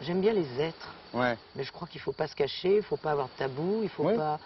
J'aime 0.00 0.20
bien 0.20 0.32
les 0.32 0.60
êtres, 0.60 0.94
Ouais. 1.12 1.36
mais 1.56 1.64
je 1.64 1.72
crois 1.72 1.88
qu'il 1.88 2.00
faut 2.00 2.12
pas 2.12 2.28
se 2.28 2.34
cacher, 2.34 2.76
il 2.76 2.82
faut 2.82 2.96
pas 2.96 3.12
avoir 3.12 3.28
de 3.28 3.32
tabou, 3.36 3.80
il 3.82 3.88
faut 3.88 4.04
Ouais. 4.04 4.16
pas, 4.16 4.38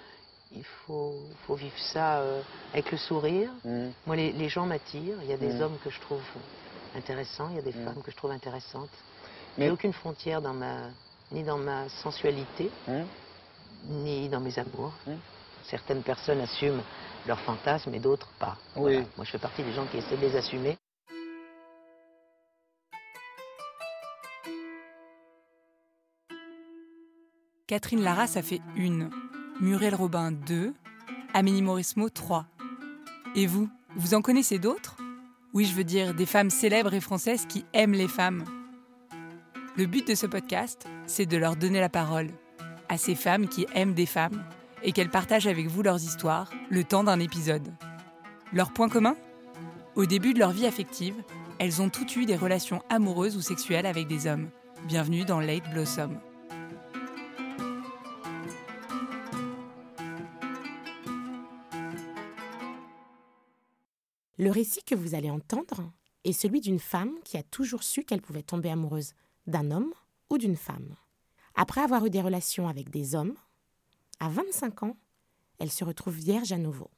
il 0.54 0.64
faut, 0.64 1.20
faut 1.46 1.54
vivre 1.54 1.78
ça 1.92 2.20
euh, 2.20 2.42
avec 2.72 2.90
le 2.90 2.96
sourire. 2.98 3.50
Mhm. 3.64 3.92
Moi, 4.06 4.16
les, 4.16 4.32
les 4.32 4.48
gens 4.48 4.66
m'attirent. 4.66 5.18
Il 5.22 5.28
y 5.28 5.32
a 5.32 5.36
des 5.36 5.52
Mm. 5.54 5.60
hommes 5.62 5.78
que 5.78 5.90
je 5.90 6.00
trouve 6.00 6.22
intéressants, 6.94 7.48
il 7.50 7.56
y 7.56 7.58
a 7.58 7.62
des 7.62 7.72
Mm. 7.72 7.84
femmes 7.84 8.02
que 8.02 8.10
je 8.10 8.16
trouve 8.16 8.30
intéressantes. 8.30 8.90
Mais- 9.58 9.66
J'ai 9.66 9.70
aucune 9.70 9.92
frontière 9.92 10.40
dans 10.40 10.54
ma, 10.54 10.76
ni 11.30 11.42
dans 11.42 11.58
ma 11.58 11.88
sensualité, 11.88 12.70
ni 13.88 14.28
dans 14.28 14.40
mes 14.40 14.58
amours. 14.58 14.92
Certaines 15.64 16.02
personnes 16.02 16.40
assument 16.40 16.82
leurs 17.26 17.38
fantasmes 17.40 17.94
et 17.94 18.00
d'autres 18.00 18.28
pas. 18.38 18.56
Oui. 18.76 18.94
Voilà. 18.94 19.06
Moi, 19.16 19.24
je 19.24 19.30
fais 19.30 19.38
partie 19.38 19.62
des 19.62 19.72
gens 19.72 19.86
qui 19.86 19.98
essaient 19.98 20.16
de 20.16 20.22
les 20.22 20.36
assumer. 20.36 20.76
Catherine 27.72 28.02
Lara, 28.02 28.26
ça 28.26 28.42
fait 28.42 28.60
une. 28.76 29.08
Muriel 29.58 29.94
Robin, 29.94 30.30
deux. 30.30 30.74
Amélie 31.32 31.62
Mauresmo, 31.62 32.10
trois. 32.10 32.44
Et 33.34 33.46
vous, 33.46 33.66
vous 33.96 34.12
en 34.12 34.20
connaissez 34.20 34.58
d'autres? 34.58 34.98
Oui, 35.54 35.64
je 35.64 35.72
veux 35.72 35.82
dire 35.82 36.12
des 36.12 36.26
femmes 36.26 36.50
célèbres 36.50 36.92
et 36.92 37.00
françaises 37.00 37.46
qui 37.46 37.64
aiment 37.72 37.94
les 37.94 38.08
femmes. 38.08 38.44
Le 39.78 39.86
but 39.86 40.06
de 40.06 40.14
ce 40.14 40.26
podcast, 40.26 40.86
c'est 41.06 41.24
de 41.24 41.38
leur 41.38 41.56
donner 41.56 41.80
la 41.80 41.88
parole 41.88 42.28
à 42.90 42.98
ces 42.98 43.14
femmes 43.14 43.48
qui 43.48 43.66
aiment 43.74 43.94
des 43.94 44.04
femmes 44.04 44.44
et 44.82 44.92
qu'elles 44.92 45.08
partagent 45.08 45.46
avec 45.46 45.66
vous 45.68 45.82
leurs 45.82 46.04
histoires 46.04 46.50
le 46.68 46.84
temps 46.84 47.04
d'un 47.04 47.20
épisode. 47.20 47.72
Leur 48.52 48.74
point 48.74 48.90
commun? 48.90 49.16
Au 49.94 50.04
début 50.04 50.34
de 50.34 50.40
leur 50.40 50.50
vie 50.50 50.66
affective, 50.66 51.14
elles 51.58 51.80
ont 51.80 51.88
toutes 51.88 52.16
eu 52.16 52.26
des 52.26 52.36
relations 52.36 52.82
amoureuses 52.90 53.38
ou 53.38 53.40
sexuelles 53.40 53.86
avec 53.86 54.08
des 54.08 54.26
hommes. 54.26 54.50
Bienvenue 54.88 55.24
dans 55.24 55.40
Late 55.40 55.70
Blossom. 55.72 56.20
Le 64.42 64.50
récit 64.50 64.82
que 64.82 64.96
vous 64.96 65.14
allez 65.14 65.30
entendre 65.30 65.92
est 66.24 66.32
celui 66.32 66.60
d'une 66.60 66.80
femme 66.80 67.14
qui 67.22 67.36
a 67.36 67.44
toujours 67.44 67.84
su 67.84 68.02
qu'elle 68.02 68.20
pouvait 68.20 68.42
tomber 68.42 68.70
amoureuse 68.70 69.14
d'un 69.46 69.70
homme 69.70 69.94
ou 70.30 70.36
d'une 70.36 70.56
femme. 70.56 70.96
Après 71.54 71.80
avoir 71.80 72.04
eu 72.06 72.10
des 72.10 72.20
relations 72.20 72.66
avec 72.66 72.90
des 72.90 73.14
hommes, 73.14 73.36
à 74.18 74.28
25 74.28 74.82
ans, 74.82 74.96
elle 75.60 75.70
se 75.70 75.84
retrouve 75.84 76.16
vierge 76.16 76.50
à 76.50 76.58
nouveau. 76.58 76.90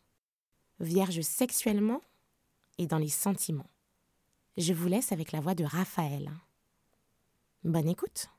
Vierge 0.81 1.21
sexuellement 1.21 2.01
et 2.79 2.87
dans 2.87 2.97
les 2.97 3.11
sentiments. 3.11 3.69
Je 4.57 4.73
vous 4.73 4.89
laisse 4.89 5.13
avec 5.13 5.31
la 5.31 5.41
voix 5.41 5.55
de 5.55 5.65
Raphaël. 5.65 6.33
Bonne 7.63 7.91
écoute. 7.91 8.31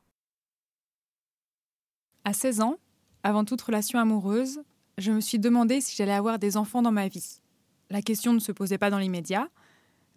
À 2.23 2.33
16 2.33 2.61
ans, 2.61 2.79
avant 3.21 3.45
toute 3.45 3.61
relation 3.61 3.99
amoureuse, 3.99 4.63
je 4.97 5.11
me 5.11 5.21
suis 5.21 5.37
demandé 5.37 5.79
si 5.79 5.95
j'allais 5.95 6.11
avoir 6.11 6.39
des 6.39 6.57
enfants 6.57 6.81
dans 6.81 6.91
ma 6.91 7.07
vie. 7.07 7.43
La 7.89 8.01
question 8.01 8.33
ne 8.33 8.39
se 8.39 8.51
posait 8.51 8.77
pas 8.77 8.89
dans 8.89 8.97
l'immédiat, 8.97 9.49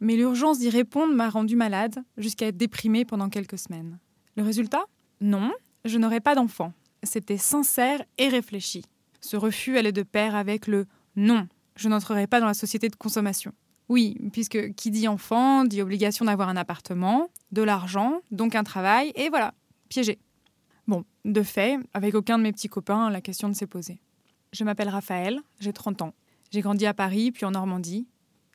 mais 0.00 0.16
l'urgence 0.16 0.58
d'y 0.58 0.70
répondre 0.70 1.14
m'a 1.14 1.28
rendue 1.28 1.56
malade 1.56 1.98
jusqu'à 2.16 2.46
être 2.46 2.56
déprimée 2.56 3.04
pendant 3.04 3.28
quelques 3.28 3.58
semaines. 3.58 3.98
Le 4.36 4.42
résultat? 4.42 4.84
Non, 5.20 5.52
je 5.84 5.98
n'aurai 5.98 6.20
pas 6.20 6.34
d'enfants. 6.34 6.72
C'était 7.02 7.38
sincère 7.38 8.02
et 8.16 8.28
réfléchi. 8.28 8.84
Ce 9.20 9.36
refus 9.36 9.76
allait 9.76 9.92
de 9.92 10.02
pair 10.02 10.34
avec 10.34 10.66
le 10.66 10.86
non, 11.16 11.48
je 11.76 11.88
n'entrerai 11.88 12.26
pas 12.26 12.40
dans 12.40 12.46
la 12.46 12.54
société 12.54 12.88
de 12.88 12.96
consommation. 12.96 13.52
Oui, 13.88 14.16
puisque 14.32 14.74
qui 14.74 14.90
dit 14.90 15.08
enfant 15.08 15.64
dit 15.64 15.82
obligation 15.82 16.24
d'avoir 16.24 16.48
un 16.48 16.56
appartement, 16.56 17.28
de 17.52 17.62
l'argent, 17.62 18.20
donc 18.30 18.54
un 18.54 18.64
travail, 18.64 19.12
et 19.14 19.28
voilà, 19.28 19.54
piégé. 19.88 20.18
Bon, 20.86 21.04
de 21.24 21.42
fait, 21.42 21.78
avec 21.94 22.14
aucun 22.14 22.38
de 22.38 22.42
mes 22.42 22.52
petits 22.52 22.68
copains, 22.68 23.10
la 23.10 23.20
question 23.20 23.48
ne 23.48 23.54
s'est 23.54 23.66
posée. 23.66 24.00
Je 24.52 24.64
m'appelle 24.64 24.88
Raphaël, 24.88 25.40
j'ai 25.60 25.72
30 25.72 26.02
ans. 26.02 26.14
J'ai 26.50 26.60
grandi 26.62 26.86
à 26.86 26.94
Paris, 26.94 27.30
puis 27.30 27.44
en 27.44 27.50
Normandie, 27.50 28.06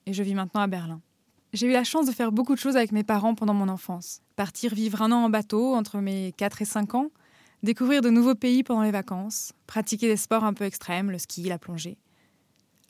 et 0.05 0.13
je 0.13 0.23
vis 0.23 0.33
maintenant 0.33 0.61
à 0.61 0.67
Berlin. 0.67 1.01
J'ai 1.53 1.67
eu 1.67 1.71
la 1.71 1.83
chance 1.83 2.07
de 2.07 2.11
faire 2.11 2.31
beaucoup 2.31 2.55
de 2.55 2.59
choses 2.59 2.75
avec 2.75 2.91
mes 2.91 3.03
parents 3.03 3.35
pendant 3.35 3.53
mon 3.53 3.69
enfance. 3.69 4.21
Partir 4.35 4.73
vivre 4.73 5.03
un 5.03 5.11
an 5.11 5.25
en 5.25 5.29
bateau 5.29 5.75
entre 5.75 5.99
mes 5.99 6.33
4 6.37 6.63
et 6.63 6.65
5 6.65 6.95
ans, 6.95 7.11
découvrir 7.61 8.01
de 8.01 8.09
nouveaux 8.09 8.33
pays 8.33 8.63
pendant 8.63 8.81
les 8.81 8.91
vacances, 8.91 9.53
pratiquer 9.67 10.07
des 10.07 10.17
sports 10.17 10.43
un 10.43 10.53
peu 10.53 10.65
extrêmes, 10.65 11.11
le 11.11 11.19
ski, 11.19 11.43
la 11.43 11.59
plongée. 11.59 11.97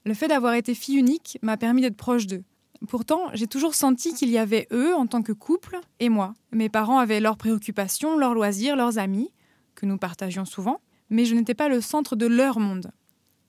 Le 0.05 0.13
fait 0.13 0.29
d'avoir 0.29 0.53
été 0.53 0.73
fille 0.73 0.95
unique 0.95 1.37
m'a 1.41 1.57
permis 1.57 1.81
d'être 1.81 1.97
proche 1.97 2.25
d'eux. 2.25 2.43
Pourtant, 2.87 3.29
j'ai 3.33 3.47
toujours 3.47 3.75
senti 3.75 4.13
qu'il 4.13 4.29
y 4.29 4.37
avait 4.37 4.67
eux 4.71 4.95
en 4.95 5.07
tant 5.07 5.21
que 5.21 5.31
couple 5.33 5.79
et 5.99 6.09
moi. 6.09 6.33
Mes 6.51 6.69
parents 6.69 6.99
avaient 6.99 7.19
leurs 7.19 7.37
préoccupations, 7.37 8.17
leurs 8.17 8.33
loisirs, 8.33 8.77
leurs 8.77 8.97
amis, 8.97 9.31
que 9.75 9.85
nous 9.85 9.97
partagions 9.97 10.45
souvent, 10.45 10.79
mais 11.09 11.25
je 11.25 11.35
n'étais 11.35 11.53
pas 11.53 11.67
le 11.67 11.81
centre 11.81 12.15
de 12.15 12.25
leur 12.25 12.59
monde. 12.59 12.91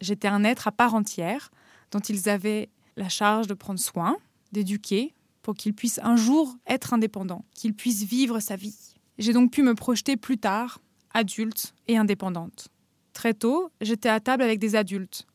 J'étais 0.05 0.29
un 0.29 0.45
être 0.45 0.69
à 0.69 0.73
part 0.73 0.95
entière, 0.95 1.51
dont 1.91 2.01
ils 2.01 2.29
avaient 2.29 2.69
la 2.97 3.09
charge 3.09 3.47
de 3.47 3.55
prendre 3.55 3.81
soin, 3.81 4.19
d'éduquer, 4.53 5.15
pour 5.41 5.55
qu'il 5.55 5.73
puisse 5.73 5.99
un 6.03 6.17
jour 6.17 6.57
être 6.67 6.93
indépendant, 6.93 7.45
qu'il 7.55 7.75
puisse 7.75 8.03
vivre 8.03 8.39
sa 8.39 8.57
vie. 8.57 8.77
J'ai 9.17 9.33
donc 9.33 9.51
pu 9.51 9.63
me 9.63 9.75
projeter 9.75 10.19
plus 10.19 10.37
tard, 10.37 10.81
adulte 11.15 11.75
et 11.89 11.97
indépendante. 11.97 12.69
Très 13.15 13.33
tôt, 13.33 13.71
j'étais 13.81 14.11
à 14.11 14.21
table 14.21 14.43
avec 14.43 14.59
des 14.59 14.77
adultes, 14.77 15.27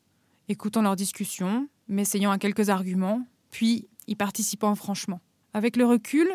écoutant 0.48 0.82
leurs 0.82 0.96
discussions, 0.96 1.68
m'essayant 1.88 2.30
à 2.30 2.38
quelques 2.38 2.68
arguments, 2.68 3.26
puis 3.50 3.88
y 4.06 4.14
participant 4.14 4.76
franchement. 4.76 5.20
Avec 5.52 5.76
le 5.76 5.84
recul, 5.84 6.28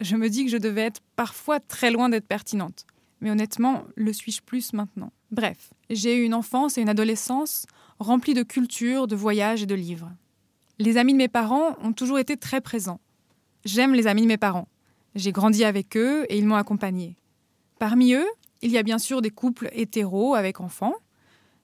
je 0.00 0.16
me 0.16 0.30
dis 0.30 0.46
que 0.46 0.50
je 0.50 0.56
devais 0.56 0.82
être 0.82 1.02
parfois 1.14 1.60
très 1.60 1.90
loin 1.90 2.08
d'être 2.08 2.26
pertinente. 2.26 2.86
Mais 3.20 3.30
honnêtement, 3.30 3.84
le 3.96 4.14
suis-je 4.14 4.40
plus 4.40 4.72
maintenant? 4.72 5.12
Bref, 5.30 5.72
j'ai 5.90 6.18
eu 6.18 6.24
une 6.24 6.34
enfance 6.34 6.76
et 6.76 6.82
une 6.82 6.88
adolescence 6.88 7.66
remplies 7.98 8.34
de 8.34 8.42
culture, 8.42 9.06
de 9.06 9.16
voyages 9.16 9.62
et 9.62 9.66
de 9.66 9.74
livres. 9.74 10.10
Les 10.78 10.96
amis 10.96 11.12
de 11.12 11.18
mes 11.18 11.28
parents 11.28 11.76
ont 11.82 11.92
toujours 11.92 12.18
été 12.18 12.36
très 12.36 12.60
présents. 12.60 13.00
J'aime 13.64 13.94
les 13.94 14.06
amis 14.06 14.22
de 14.22 14.26
mes 14.26 14.36
parents. 14.36 14.68
J'ai 15.14 15.32
grandi 15.32 15.64
avec 15.64 15.96
eux 15.96 16.24
et 16.28 16.38
ils 16.38 16.46
m'ont 16.46 16.56
accompagnée. 16.56 17.16
Parmi 17.78 18.14
eux, 18.14 18.26
il 18.62 18.70
y 18.70 18.78
a 18.78 18.82
bien 18.82 18.98
sûr 18.98 19.22
des 19.22 19.30
couples 19.30 19.68
hétéros 19.72 20.34
avec 20.34 20.60
enfants, 20.60 20.94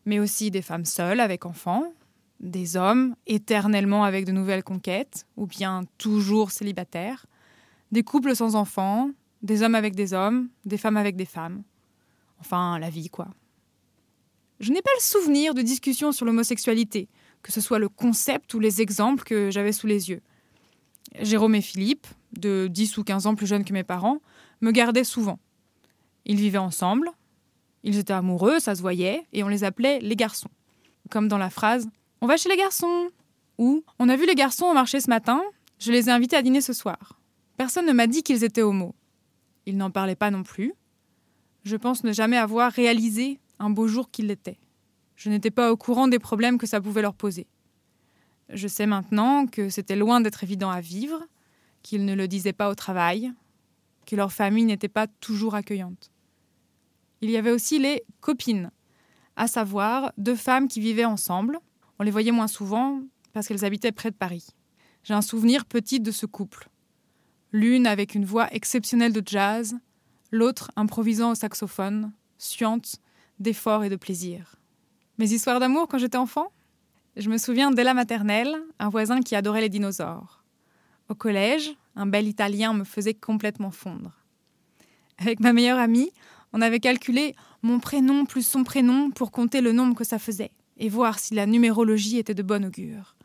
mais 0.04 0.18
aussi 0.18 0.50
des 0.50 0.62
femmes 0.62 0.84
seules 0.84 1.20
avec 1.20 1.46
enfants, 1.46 1.92
des 2.40 2.76
hommes 2.76 3.14
éternellement 3.26 4.04
avec 4.04 4.24
de 4.24 4.32
nouvelles 4.32 4.64
conquêtes, 4.64 5.26
ou 5.36 5.46
bien 5.46 5.82
toujours 5.96 6.50
célibataires, 6.50 7.26
des 7.92 8.02
couples 8.02 8.36
sans 8.36 8.54
enfants, 8.54 9.10
des 9.42 9.62
hommes 9.62 9.74
avec 9.74 9.94
des 9.94 10.12
hommes, 10.12 10.48
des 10.64 10.78
femmes 10.78 10.96
avec 10.96 11.16
des 11.16 11.24
femmes. 11.24 11.62
Enfin, 12.40 12.78
la 12.78 12.90
vie, 12.90 13.08
quoi. 13.08 13.28
Je 14.60 14.72
n'ai 14.72 14.82
pas 14.82 14.90
le 14.96 15.02
souvenir 15.02 15.54
de 15.54 15.62
discussions 15.62 16.12
sur 16.12 16.26
l'homosexualité, 16.26 17.08
que 17.42 17.52
ce 17.52 17.60
soit 17.60 17.78
le 17.78 17.88
concept 17.88 18.52
ou 18.54 18.60
les 18.60 18.82
exemples 18.82 19.24
que 19.24 19.50
j'avais 19.50 19.72
sous 19.72 19.86
les 19.86 20.10
yeux. 20.10 20.20
Jérôme 21.20 21.54
et 21.54 21.60
Philippe, 21.60 22.06
de 22.36 22.68
10 22.68 22.98
ou 22.98 23.04
15 23.04 23.26
ans 23.26 23.34
plus 23.34 23.46
jeunes 23.46 23.64
que 23.64 23.72
mes 23.72 23.84
parents, 23.84 24.20
me 24.60 24.72
gardaient 24.72 25.04
souvent. 25.04 25.38
Ils 26.26 26.36
vivaient 26.36 26.58
ensemble, 26.58 27.10
ils 27.84 27.98
étaient 27.98 28.12
amoureux, 28.12 28.58
ça 28.58 28.74
se 28.74 28.82
voyait, 28.82 29.24
et 29.32 29.42
on 29.44 29.48
les 29.48 29.64
appelait 29.64 30.00
les 30.00 30.16
garçons. 30.16 30.50
Comme 31.10 31.28
dans 31.28 31.38
la 31.38 31.50
phrase 31.50 31.88
On 32.20 32.26
va 32.26 32.36
chez 32.36 32.48
les 32.48 32.56
garçons 32.56 33.08
ou 33.56 33.84
On 33.98 34.08
a 34.08 34.16
vu 34.16 34.26
les 34.26 34.34
garçons 34.34 34.66
au 34.66 34.74
marché 34.74 35.00
ce 35.00 35.08
matin, 35.08 35.40
je 35.78 35.92
les 35.92 36.08
ai 36.08 36.12
invités 36.12 36.36
à 36.36 36.42
dîner 36.42 36.60
ce 36.60 36.72
soir. 36.72 37.18
Personne 37.56 37.86
ne 37.86 37.92
m'a 37.92 38.06
dit 38.06 38.22
qu'ils 38.22 38.44
étaient 38.44 38.62
homo. 38.62 38.94
Ils 39.66 39.76
n'en 39.76 39.90
parlaient 39.90 40.16
pas 40.16 40.30
non 40.30 40.42
plus. 40.42 40.72
Je 41.64 41.76
pense 41.76 42.04
ne 42.04 42.12
jamais 42.12 42.36
avoir 42.36 42.72
réalisé 42.72 43.38
un 43.58 43.70
beau 43.70 43.86
jour 43.86 44.10
qu'ils 44.10 44.26
l'étaient. 44.26 44.58
Je 45.16 45.30
n'étais 45.30 45.50
pas 45.50 45.72
au 45.72 45.76
courant 45.76 46.08
des 46.08 46.18
problèmes 46.18 46.58
que 46.58 46.66
ça 46.66 46.80
pouvait 46.80 47.02
leur 47.02 47.14
poser. 47.14 47.46
Je 48.50 48.68
sais 48.68 48.86
maintenant 48.86 49.46
que 49.46 49.68
c'était 49.68 49.96
loin 49.96 50.20
d'être 50.20 50.44
évident 50.44 50.70
à 50.70 50.80
vivre, 50.80 51.22
qu'ils 51.82 52.04
ne 52.04 52.14
le 52.14 52.28
disaient 52.28 52.52
pas 52.52 52.70
au 52.70 52.74
travail, 52.74 53.32
que 54.06 54.16
leur 54.16 54.32
famille 54.32 54.64
n'était 54.64 54.88
pas 54.88 55.06
toujours 55.06 55.54
accueillante. 55.54 56.10
Il 57.20 57.30
y 57.30 57.36
avait 57.36 57.50
aussi 57.50 57.78
les 57.78 58.04
copines, 58.20 58.70
à 59.36 59.48
savoir 59.48 60.12
deux 60.16 60.36
femmes 60.36 60.68
qui 60.68 60.80
vivaient 60.80 61.04
ensemble. 61.04 61.58
On 61.98 62.04
les 62.04 62.10
voyait 62.10 62.32
moins 62.32 62.46
souvent 62.46 63.02
parce 63.32 63.48
qu'elles 63.48 63.64
habitaient 63.64 63.92
près 63.92 64.10
de 64.10 64.16
Paris. 64.16 64.46
J'ai 65.02 65.14
un 65.14 65.22
souvenir 65.22 65.64
petit 65.64 66.00
de 66.00 66.10
ce 66.10 66.26
couple. 66.26 66.68
L'une 67.52 67.86
avec 67.86 68.14
une 68.14 68.24
voix 68.24 68.52
exceptionnelle 68.54 69.12
de 69.12 69.22
jazz, 69.24 69.76
l'autre 70.30 70.70
improvisant 70.76 71.32
au 71.32 71.34
saxophone, 71.34 72.12
suante 72.38 73.00
d'effort 73.40 73.84
et 73.84 73.88
de 73.88 73.96
plaisir. 73.96 74.56
Mes 75.18 75.32
histoires 75.32 75.60
d'amour 75.60 75.88
quand 75.88 75.98
j'étais 75.98 76.16
enfant? 76.16 76.52
Je 77.16 77.30
me 77.30 77.38
souviens 77.38 77.70
dès 77.70 77.84
la 77.84 77.94
maternelle, 77.94 78.56
un 78.78 78.88
voisin 78.88 79.20
qui 79.20 79.34
adorait 79.34 79.60
les 79.60 79.68
dinosaures. 79.68 80.44
Au 81.08 81.14
collège, 81.14 81.72
un 81.96 82.06
bel 82.06 82.28
Italien 82.28 82.74
me 82.74 82.84
faisait 82.84 83.14
complètement 83.14 83.70
fondre. 83.70 84.12
Avec 85.18 85.40
ma 85.40 85.52
meilleure 85.52 85.78
amie, 85.78 86.12
on 86.52 86.60
avait 86.60 86.80
calculé 86.80 87.34
mon 87.62 87.80
prénom 87.80 88.24
plus 88.24 88.46
son 88.46 88.62
prénom 88.62 89.10
pour 89.10 89.32
compter 89.32 89.60
le 89.60 89.72
nombre 89.72 89.96
que 89.96 90.04
ça 90.04 90.18
faisait 90.18 90.52
et 90.76 90.88
voir 90.88 91.18
si 91.18 91.34
la 91.34 91.46
numérologie 91.46 92.18
était 92.18 92.34
de 92.34 92.42
bon 92.42 92.64
augure. 92.64 93.16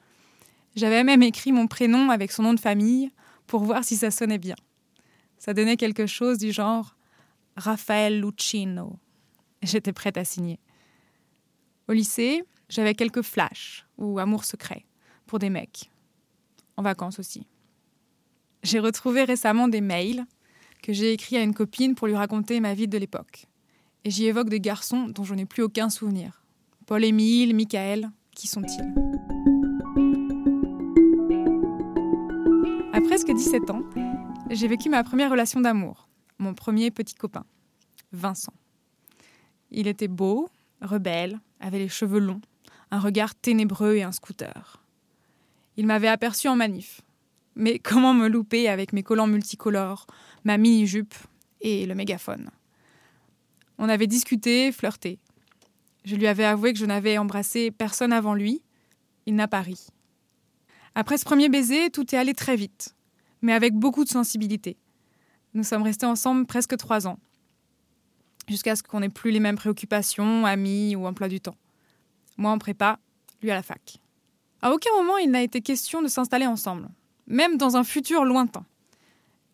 J'avais 0.75 1.03
même 1.03 1.21
écrit 1.21 1.51
mon 1.51 1.67
prénom 1.67 2.09
avec 2.09 2.31
son 2.31 2.43
nom 2.43 2.53
de 2.53 2.59
famille 2.59 3.11
pour 3.45 3.63
voir 3.63 3.83
si 3.83 3.95
ça 3.95 4.09
sonnait 4.09 4.39
bien. 4.39 4.55
Ça 5.37 5.53
donnait 5.53 5.77
quelque 5.77 6.07
chose 6.07 6.39
du 6.39 6.51
genre 6.51 6.95
Raphaël 7.55 8.19
Lucchino. 8.19 8.97
J'étais 9.63 9.93
prête 9.93 10.17
à 10.17 10.25
signer. 10.25 10.59
Au 11.87 11.93
lycée, 11.93 12.43
j'avais 12.69 12.93
quelques 12.93 13.21
flashs 13.21 13.85
ou 13.97 14.19
amours 14.19 14.43
secrets 14.43 14.85
pour 15.25 15.39
des 15.39 15.49
mecs. 15.49 15.89
En 16.75 16.81
vacances 16.81 17.19
aussi. 17.19 17.47
J'ai 18.61 18.79
retrouvé 18.79 19.23
récemment 19.23 19.67
des 19.67 19.81
mails 19.81 20.25
que 20.81 20.91
j'ai 20.91 21.13
écrits 21.13 21.37
à 21.37 21.43
une 21.43 21.53
copine 21.53 21.95
pour 21.95 22.07
lui 22.07 22.15
raconter 22.15 22.59
ma 22.59 22.73
vie 22.73 22.87
de 22.87 22.97
l'époque. 22.97 23.45
Et 24.03 24.11
j'y 24.11 24.25
évoque 24.25 24.49
des 24.49 24.59
garçons 24.59 25.07
dont 25.07 25.23
je 25.23 25.33
n'ai 25.33 25.45
plus 25.45 25.63
aucun 25.63 25.89
souvenir. 25.89 26.43
Paul-Émile, 26.85 27.55
Michael, 27.55 28.09
qui 28.35 28.47
sont-ils? 28.47 28.93
À 32.91 32.99
presque 33.01 33.31
17 33.31 33.69
ans, 33.69 33.83
j'ai 34.49 34.67
vécu 34.67 34.89
ma 34.89 35.03
première 35.03 35.31
relation 35.31 35.61
d'amour, 35.61 36.09
mon 36.37 36.53
premier 36.53 36.91
petit 36.91 37.15
copain, 37.15 37.45
Vincent. 38.11 38.53
Il 39.73 39.87
était 39.87 40.07
beau, 40.07 40.49
rebelle, 40.81 41.39
avait 41.59 41.79
les 41.79 41.89
cheveux 41.89 42.19
longs, 42.19 42.41
un 42.91 42.99
regard 42.99 43.33
ténébreux 43.33 43.95
et 43.95 44.03
un 44.03 44.11
scooter. 44.11 44.83
Il 45.77 45.87
m'avait 45.87 46.07
aperçu 46.07 46.47
en 46.47 46.55
manif. 46.55 47.01
Mais 47.55 47.79
comment 47.79 48.13
me 48.13 48.27
louper 48.27 48.69
avec 48.69 48.93
mes 48.93 49.01
collants 49.01 49.27
multicolores, 49.27 50.05
ma 50.43 50.57
mini-jupe 50.57 51.15
et 51.61 51.87
le 51.87 51.95
mégaphone? 51.95 52.49
On 53.79 53.89
avait 53.89 54.07
discuté, 54.07 54.71
flirté. 54.71 55.17
Je 56.05 56.15
lui 56.15 56.27
avais 56.27 56.45
avoué 56.45 56.73
que 56.73 56.79
je 56.79 56.85
n'avais 56.85 57.17
embrassé 57.17 57.71
personne 57.71 58.13
avant 58.13 58.35
lui. 58.35 58.61
Il 59.25 59.35
n'a 59.35 59.47
pas 59.47 59.61
ri. 59.61 59.87
Après 60.93 61.17
ce 61.17 61.25
premier 61.25 61.49
baiser, 61.49 61.89
tout 61.89 62.13
est 62.13 62.17
allé 62.17 62.35
très 62.35 62.55
vite, 62.55 62.95
mais 63.41 63.53
avec 63.53 63.73
beaucoup 63.73 64.03
de 64.03 64.09
sensibilité. 64.09 64.77
Nous 65.55 65.63
sommes 65.63 65.81
restés 65.81 66.05
ensemble 66.05 66.45
presque 66.45 66.77
trois 66.77 67.07
ans, 67.07 67.17
jusqu'à 68.47 68.75
ce 68.75 68.83
qu'on 68.83 68.99
n'ait 68.99 69.09
plus 69.09 69.31
les 69.31 69.39
mêmes 69.39 69.55
préoccupations, 69.55 70.45
amis 70.45 70.95
ou 70.95 71.05
emploi 71.05 71.27
du 71.27 71.39
temps. 71.39 71.55
Moi 72.37 72.51
en 72.51 72.57
prépa, 72.57 72.99
lui 73.41 73.51
à 73.51 73.55
la 73.55 73.63
fac. 73.63 73.99
À 74.61 74.71
aucun 74.71 74.91
moment 74.95 75.17
il 75.17 75.31
n'a 75.31 75.41
été 75.41 75.61
question 75.61 76.01
de 76.01 76.07
s'installer 76.07 76.45
ensemble, 76.45 76.89
même 77.27 77.57
dans 77.57 77.77
un 77.77 77.83
futur 77.83 78.25
lointain. 78.25 78.65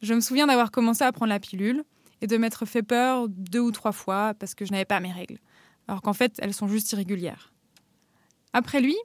Je 0.02 0.14
me 0.14 0.22
souviens 0.22 0.48
d'avoir 0.48 0.72
commencé 0.72 1.04
à 1.04 1.12
prendre 1.12 1.30
la 1.30 1.40
pilule 1.40 1.84
et 2.22 2.28
de 2.28 2.38
m'être 2.38 2.66
fait 2.66 2.84
peur 2.84 3.28
deux 3.30 3.60
ou 3.60 3.72
trois 3.72 3.92
fois 3.92 4.34
parce 4.34 4.56
que 4.56 4.66
je 4.66 4.72
n'avais 4.72 4.86
pas 4.86 5.00
mes 5.00 5.12
règles, 5.12 5.40
alors 5.88 6.02
qu'en 6.02 6.14
fait 6.14 6.34
elles 6.40 6.54
sont 6.54 6.68
juste 6.68 6.92
irrégulières. 6.92 7.52
Après 8.54 8.82
lui, 8.82 8.96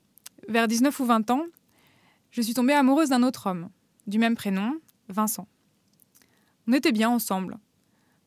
vers 0.48 0.68
19 0.68 0.98
ou 1.00 1.04
20 1.04 1.30
ans, 1.30 1.44
je 2.30 2.42
suis 2.42 2.54
tombée 2.54 2.72
amoureuse 2.72 3.10
d'un 3.10 3.22
autre 3.22 3.48
homme, 3.48 3.68
du 4.06 4.18
même 4.18 4.34
prénom, 4.34 4.74
Vincent. 5.08 5.46
On 6.66 6.72
était 6.72 6.92
bien 6.92 7.10
ensemble, 7.10 7.58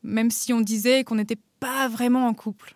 même 0.02 0.30
si 0.30 0.52
on 0.52 0.60
disait 0.60 1.04
qu'on 1.04 1.16
n'était 1.16 1.38
pas 1.60 1.88
vraiment 1.88 2.26
en 2.26 2.34
couple. 2.34 2.74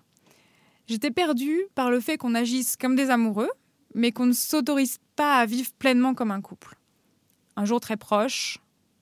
J'étais 0.86 1.10
perdue 1.10 1.62
par 1.74 1.90
le 1.90 2.00
fait 2.00 2.16
qu'on 2.16 2.34
agisse 2.34 2.76
comme 2.76 2.96
des 2.96 3.10
amoureux, 3.10 3.50
mais 3.94 4.12
qu'on 4.12 4.26
ne 4.26 4.32
s'autorise 4.32 4.98
pas 5.16 5.38
à 5.38 5.46
vivre 5.46 5.72
pleinement 5.78 6.14
comme 6.14 6.30
un 6.30 6.40
couple. 6.40 6.76
Un 7.56 7.64
jour 7.64 7.80
très 7.80 7.96
proche, 7.96 8.58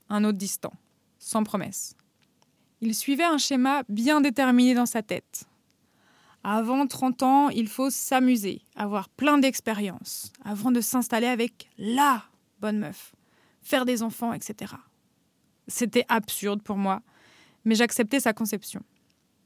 un 0.09 0.25
autre 0.25 0.39
distant, 0.39 0.73
sans 1.19 1.45
promesse. 1.45 1.97
Il 2.81 2.95
suivait 2.95 3.25
un 3.25 3.39
schéma 3.39 3.83
bien 3.89 4.21
déterminé 4.21 4.75
dans 4.75 4.87
sa 4.87 5.03
tête. 5.03 5.45
Avant 6.43 6.87
30 6.87 7.23
ans, 7.23 7.49
il 7.51 7.69
faut 7.69 7.91
s'amuser, 7.91 8.63
avoir 8.75 9.09
plein 9.11 9.39
d'expériences, 9.39 10.33
avant 10.43 10.71
de 10.71 10.81
s'installer 10.81 11.27
avec 11.27 11.69
la 11.77 12.25
bonne 12.61 12.79
meuf, 12.79 13.13
faire 13.63 13.85
des 13.85 14.03
enfants, 14.03 14.33
etc. 14.33 14.75
C'était 15.69 16.07
absurde 16.09 16.63
pour 16.63 16.77
moi, 16.77 17.03
mais 17.65 17.75
j'acceptais 17.75 18.21
sa 18.21 18.33
conception. 18.33 18.83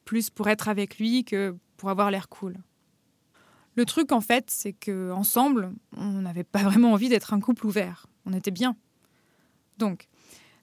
Plus 0.05 0.31
pour 0.31 0.49
être 0.49 0.69
avec 0.69 0.99
lui 0.99 1.25
que 1.25 1.57
pour 1.77 1.91
avoir 1.91 2.11
l'air 2.11 2.29
cool. 2.29 2.57
Le 3.77 3.85
truc, 3.85 4.13
en 4.13 4.21
fait, 4.21 4.51
c'est 4.51 4.73
que 4.73 5.11
ensemble, 5.11 5.73
on 5.97 6.23
n'avait 6.23 6.45
pas 6.45 6.63
vraiment 6.63 6.93
envie 6.93 7.09
d'être 7.09 7.35
un 7.35 7.41
couple 7.41 7.67
ouvert. 7.67 8.07
On 8.27 8.33
était 8.33 8.53
bien. 8.53 8.77
Donc, 9.79 10.09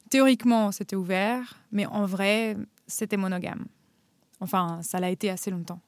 théoriquement, 0.09 0.71
c'était 0.71 0.95
ouvert, 0.95 1.61
mais 1.71 1.85
en 1.85 2.05
vrai, 2.05 2.55
c'était 2.88 3.17
monogame. 3.17 3.65
Enfin, 4.39 4.79
ça 4.81 4.99
l'a 4.99 5.09
été 5.09 5.29
assez 5.29 5.51
longtemps. 5.51 5.81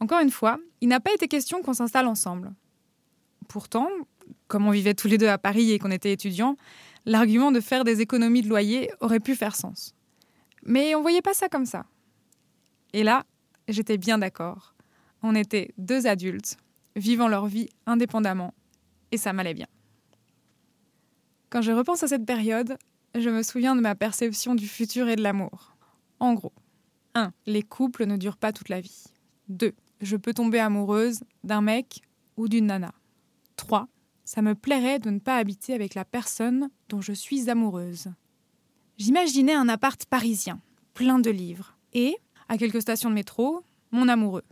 Encore 0.00 0.20
une 0.20 0.30
fois, 0.30 0.58
il 0.80 0.88
n'a 0.88 1.00
pas 1.00 1.12
été 1.12 1.28
question 1.28 1.62
qu'on 1.62 1.74
s'installe 1.74 2.06
ensemble. 2.06 2.52
Pourtant, 3.48 3.88
comme 4.48 4.66
on 4.66 4.70
vivait 4.70 4.94
tous 4.94 5.08
les 5.08 5.18
deux 5.18 5.28
à 5.28 5.38
Paris 5.38 5.72
et 5.72 5.78
qu'on 5.78 5.90
était 5.90 6.12
étudiants, 6.12 6.56
l'argument 7.06 7.52
de 7.52 7.60
faire 7.60 7.84
des 7.84 8.00
économies 8.00 8.42
de 8.42 8.48
loyer 8.48 8.90
aurait 9.00 9.20
pu 9.20 9.34
faire 9.34 9.56
sens. 9.56 9.94
Mais 10.64 10.94
on 10.94 11.02
voyait 11.02 11.22
pas 11.22 11.34
ça 11.34 11.48
comme 11.48 11.66
ça. 11.66 11.86
Et 12.92 13.02
là, 13.02 13.24
j'étais 13.68 13.98
bien 13.98 14.18
d'accord. 14.18 14.74
On 15.22 15.34
était 15.34 15.72
deux 15.78 16.06
adultes, 16.06 16.56
vivant 16.96 17.28
leur 17.28 17.46
vie 17.46 17.68
indépendamment, 17.86 18.54
et 19.12 19.16
ça 19.16 19.32
m'allait 19.32 19.54
bien. 19.54 19.68
Quand 21.50 21.62
je 21.62 21.72
repense 21.72 22.02
à 22.02 22.08
cette 22.08 22.26
période, 22.26 22.76
je 23.14 23.30
me 23.30 23.42
souviens 23.42 23.76
de 23.76 23.80
ma 23.80 23.94
perception 23.94 24.54
du 24.54 24.66
futur 24.66 25.08
et 25.08 25.16
de 25.16 25.22
l'amour. 25.22 25.76
En 26.18 26.34
gros, 26.34 26.52
1. 27.14 27.32
Les 27.46 27.62
couples 27.62 28.06
ne 28.06 28.16
durent 28.16 28.38
pas 28.38 28.52
toute 28.52 28.68
la 28.68 28.80
vie. 28.80 29.04
2 29.48 29.74
je 30.02 30.16
peux 30.16 30.34
tomber 30.34 30.58
amoureuse 30.58 31.20
d'un 31.44 31.62
mec 31.62 32.02
ou 32.36 32.48
d'une 32.48 32.66
nana. 32.66 32.92
3. 33.56 33.88
Ça 34.24 34.42
me 34.42 34.54
plairait 34.54 34.98
de 34.98 35.10
ne 35.10 35.20
pas 35.20 35.36
habiter 35.36 35.74
avec 35.74 35.94
la 35.94 36.04
personne 36.04 36.68
dont 36.88 37.00
je 37.00 37.12
suis 37.12 37.48
amoureuse. 37.48 38.08
J'imaginais 38.98 39.54
un 39.54 39.68
appart 39.68 40.04
parisien, 40.06 40.60
plein 40.94 41.18
de 41.18 41.30
livres, 41.30 41.76
et, 41.92 42.16
à 42.52 42.58
quelques 42.58 42.82
stations 42.82 43.08
de 43.08 43.14
métro, 43.14 43.64
mon 43.92 44.08
amoureux. 44.08 44.44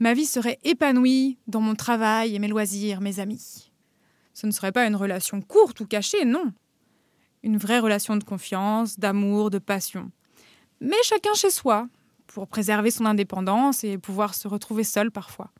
Ma 0.00 0.12
vie 0.12 0.26
serait 0.26 0.58
épanouie 0.64 1.38
dans 1.46 1.60
mon 1.60 1.76
travail 1.76 2.34
et 2.34 2.40
mes 2.40 2.48
loisirs, 2.48 3.00
mes 3.00 3.20
amis. 3.20 3.70
Ce 4.34 4.44
ne 4.44 4.50
serait 4.50 4.72
pas 4.72 4.86
une 4.86 4.96
relation 4.96 5.40
courte 5.40 5.78
ou 5.78 5.86
cachée, 5.86 6.24
non. 6.24 6.52
Une 7.44 7.58
vraie 7.58 7.78
relation 7.78 8.16
de 8.16 8.24
confiance, 8.24 8.98
d'amour, 8.98 9.50
de 9.50 9.58
passion. 9.58 10.10
Mais 10.80 10.96
chacun 11.04 11.32
chez 11.34 11.50
soi, 11.50 11.86
pour 12.26 12.48
préserver 12.48 12.90
son 12.90 13.06
indépendance 13.06 13.84
et 13.84 13.98
pouvoir 13.98 14.34
se 14.34 14.48
retrouver 14.48 14.82
seul 14.82 15.12
parfois. 15.12 15.52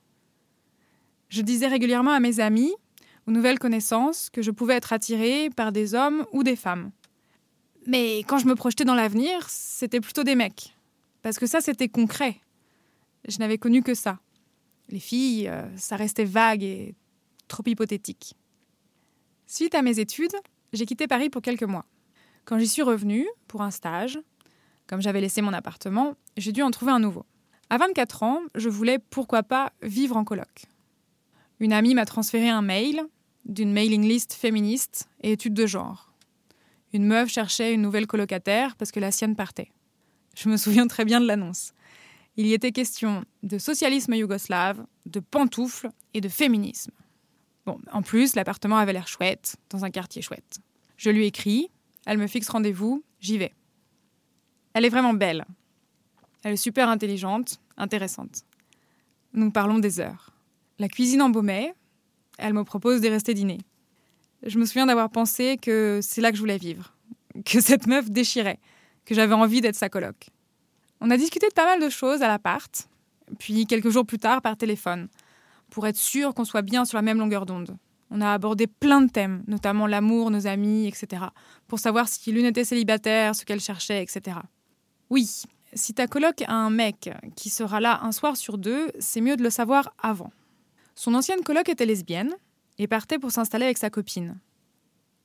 Je 1.28 1.42
disais 1.42 1.68
régulièrement 1.68 2.10
à 2.10 2.18
mes 2.18 2.40
amis, 2.40 2.74
aux 3.28 3.30
nouvelles 3.30 3.60
connaissances, 3.60 4.30
que 4.30 4.42
je 4.42 4.50
pouvais 4.50 4.74
être 4.74 4.92
attirée 4.92 5.48
par 5.54 5.70
des 5.70 5.94
hommes 5.94 6.26
ou 6.32 6.42
des 6.42 6.56
femmes. 6.56 6.90
Mais 7.86 8.18
quand 8.26 8.38
je 8.38 8.46
me 8.46 8.56
projetais 8.56 8.84
dans 8.84 8.96
l'avenir, 8.96 9.48
c'était 9.48 10.00
plutôt 10.00 10.24
des 10.24 10.34
mecs. 10.34 10.71
Parce 11.22 11.38
que 11.38 11.46
ça, 11.46 11.60
c'était 11.60 11.88
concret. 11.88 12.40
Je 13.26 13.38
n'avais 13.38 13.58
connu 13.58 13.82
que 13.82 13.94
ça. 13.94 14.18
Les 14.88 15.00
filles, 15.00 15.48
euh, 15.48 15.64
ça 15.76 15.96
restait 15.96 16.24
vague 16.24 16.62
et 16.62 16.94
trop 17.48 17.62
hypothétique. 17.64 18.34
Suite 19.46 19.74
à 19.74 19.82
mes 19.82 19.98
études, 20.00 20.34
j'ai 20.72 20.86
quitté 20.86 21.06
Paris 21.06 21.30
pour 21.30 21.42
quelques 21.42 21.62
mois. 21.62 21.86
Quand 22.44 22.58
j'y 22.58 22.68
suis 22.68 22.82
revenue, 22.82 23.28
pour 23.46 23.62
un 23.62 23.70
stage, 23.70 24.18
comme 24.86 25.00
j'avais 25.00 25.20
laissé 25.20 25.42
mon 25.42 25.52
appartement, 25.52 26.16
j'ai 26.36 26.52
dû 26.52 26.62
en 26.62 26.70
trouver 26.70 26.92
un 26.92 26.98
nouveau. 26.98 27.24
À 27.70 27.78
24 27.78 28.22
ans, 28.24 28.40
je 28.54 28.68
voulais 28.68 28.98
pourquoi 28.98 29.42
pas 29.42 29.72
vivre 29.82 30.16
en 30.16 30.24
coloc. 30.24 30.66
Une 31.60 31.72
amie 31.72 31.94
m'a 31.94 32.04
transféré 32.04 32.48
un 32.48 32.62
mail 32.62 33.02
d'une 33.44 33.72
mailing 33.72 34.06
list 34.06 34.34
féministe 34.34 35.08
et 35.22 35.32
études 35.32 35.54
de 35.54 35.66
genre. 35.66 36.12
Une 36.92 37.06
meuf 37.06 37.30
cherchait 37.30 37.72
une 37.72 37.82
nouvelle 37.82 38.06
colocataire 38.06 38.76
parce 38.76 38.90
que 38.90 39.00
la 39.00 39.12
sienne 39.12 39.36
partait. 39.36 39.70
Je 40.34 40.48
me 40.48 40.56
souviens 40.56 40.86
très 40.86 41.04
bien 41.04 41.20
de 41.20 41.26
l'annonce. 41.26 41.72
Il 42.36 42.46
y 42.46 42.54
était 42.54 42.72
question 42.72 43.24
de 43.42 43.58
socialisme 43.58 44.14
yougoslave, 44.14 44.84
de 45.06 45.20
pantoufles 45.20 45.90
et 46.14 46.20
de 46.20 46.28
féminisme. 46.28 46.92
Bon, 47.66 47.78
en 47.92 48.02
plus, 48.02 48.34
l'appartement 48.34 48.78
avait 48.78 48.92
l'air 48.92 49.06
chouette, 49.06 49.56
dans 49.70 49.84
un 49.84 49.90
quartier 49.90 50.22
chouette. 50.22 50.60
Je 50.96 51.10
lui 51.10 51.26
écris, 51.26 51.70
elle 52.06 52.18
me 52.18 52.26
fixe 52.26 52.48
rendez-vous, 52.48 53.04
j'y 53.20 53.38
vais. 53.38 53.52
Elle 54.74 54.84
est 54.84 54.90
vraiment 54.90 55.14
belle. 55.14 55.44
Elle 56.42 56.54
est 56.54 56.56
super 56.56 56.88
intelligente, 56.88 57.60
intéressante. 57.76 58.42
Nous 59.34 59.50
parlons 59.50 59.78
des 59.78 60.00
heures. 60.00 60.30
La 60.78 60.88
cuisine 60.88 61.22
embaumée, 61.22 61.74
elle 62.38 62.54
me 62.54 62.64
propose 62.64 63.00
de 63.00 63.08
rester 63.08 63.34
dîner. 63.34 63.58
Je 64.42 64.58
me 64.58 64.64
souviens 64.64 64.86
d'avoir 64.86 65.10
pensé 65.10 65.56
que 65.56 66.00
c'est 66.02 66.20
là 66.20 66.30
que 66.30 66.36
je 66.36 66.42
voulais 66.42 66.58
vivre, 66.58 66.94
que 67.44 67.60
cette 67.60 67.86
meuf 67.86 68.10
déchirait, 68.10 68.58
que 69.04 69.14
j'avais 69.14 69.34
envie 69.34 69.60
d'être 69.60 69.76
sa 69.76 69.88
coloc. 69.88 70.30
On 71.00 71.10
a 71.10 71.16
discuté 71.16 71.48
de 71.48 71.54
pas 71.54 71.64
mal 71.64 71.80
de 71.80 71.88
choses 71.88 72.22
à 72.22 72.28
l'appart, 72.28 72.88
puis 73.38 73.66
quelques 73.66 73.90
jours 73.90 74.06
plus 74.06 74.18
tard 74.18 74.42
par 74.42 74.56
téléphone, 74.56 75.08
pour 75.70 75.86
être 75.86 75.96
sûr 75.96 76.34
qu'on 76.34 76.44
soit 76.44 76.62
bien 76.62 76.84
sur 76.84 76.96
la 76.96 77.02
même 77.02 77.18
longueur 77.18 77.46
d'onde. 77.46 77.76
On 78.10 78.20
a 78.20 78.32
abordé 78.32 78.66
plein 78.66 79.00
de 79.00 79.10
thèmes, 79.10 79.42
notamment 79.46 79.86
l'amour, 79.86 80.30
nos 80.30 80.46
amis, 80.46 80.86
etc., 80.86 81.24
pour 81.66 81.78
savoir 81.78 82.08
si 82.08 82.30
l'une 82.30 82.44
était 82.44 82.64
célibataire, 82.64 83.34
ce 83.34 83.44
qu'elle 83.44 83.60
cherchait, 83.60 84.02
etc. 84.02 84.36
Oui, 85.08 85.44
si 85.72 85.94
ta 85.94 86.06
coloc 86.06 86.42
a 86.42 86.52
un 86.52 86.70
mec 86.70 87.10
qui 87.36 87.48
sera 87.48 87.80
là 87.80 88.00
un 88.02 88.12
soir 88.12 88.36
sur 88.36 88.58
deux, 88.58 88.90
c'est 88.98 89.22
mieux 89.22 89.36
de 89.36 89.42
le 89.42 89.50
savoir 89.50 89.94
avant. 89.98 90.30
Son 90.94 91.14
ancienne 91.14 91.40
coloc 91.42 91.70
était 91.70 91.86
lesbienne 91.86 92.34
et 92.78 92.86
partait 92.86 93.18
pour 93.18 93.30
s'installer 93.30 93.64
avec 93.64 93.78
sa 93.78 93.88
copine. 93.88 94.38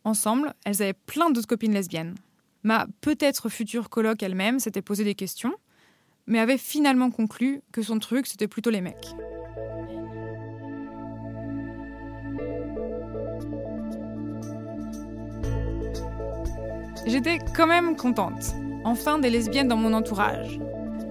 Ensemble, 0.06 0.54
elles 0.64 0.82
avaient 0.82 0.94
plein 0.94 1.30
d'autres 1.30 1.48
copines 1.48 1.74
lesbiennes. 1.74 2.16
Ma 2.68 2.86
peut-être 3.00 3.48
future 3.48 3.90
coloc 3.90 4.22
elle-même 4.22 4.60
s'était 4.60 4.82
posé 4.82 5.06
des 5.06 5.16
questions, 5.16 5.54
mais 6.26 6.38
avait 6.38 6.58
finalement 6.58 7.10
conclu 7.10 7.62
que 7.72 7.82
son 7.82 7.98
truc, 7.98 8.28
c'était 8.28 8.50
plutôt 8.50 8.72
les 8.72 8.82
mecs. 8.82 9.08
J'étais 17.06 17.40
quand 17.56 17.68
même 17.68 17.96
contente. 17.96 18.54
Enfin 18.84 19.18
des 19.18 19.30
lesbiennes 19.30 19.70
dans 19.70 19.78
mon 19.78 19.94
entourage. 19.94 20.60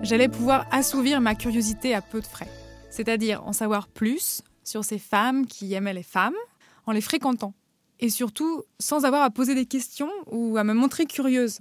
J'allais 0.02 0.28
pouvoir 0.28 0.66
assouvir 0.70 1.22
ma 1.22 1.34
curiosité 1.34 1.94
à 1.94 2.02
peu 2.02 2.20
de 2.20 2.26
frais. 2.26 2.50
C'est-à-dire 2.90 3.42
en 3.46 3.54
savoir 3.54 3.88
plus 3.88 4.42
sur 4.62 4.84
ces 4.84 4.98
femmes 4.98 5.46
qui 5.46 5.72
aimaient 5.72 5.94
les 5.94 6.02
femmes 6.02 6.36
en 6.84 6.92
les 6.92 7.00
fréquentant. 7.00 7.54
Et 8.00 8.10
surtout 8.10 8.62
sans 8.78 9.04
avoir 9.04 9.22
à 9.22 9.30
poser 9.30 9.54
des 9.54 9.66
questions 9.66 10.10
ou 10.30 10.56
à 10.56 10.64
me 10.64 10.74
montrer 10.74 11.06
curieuse. 11.06 11.60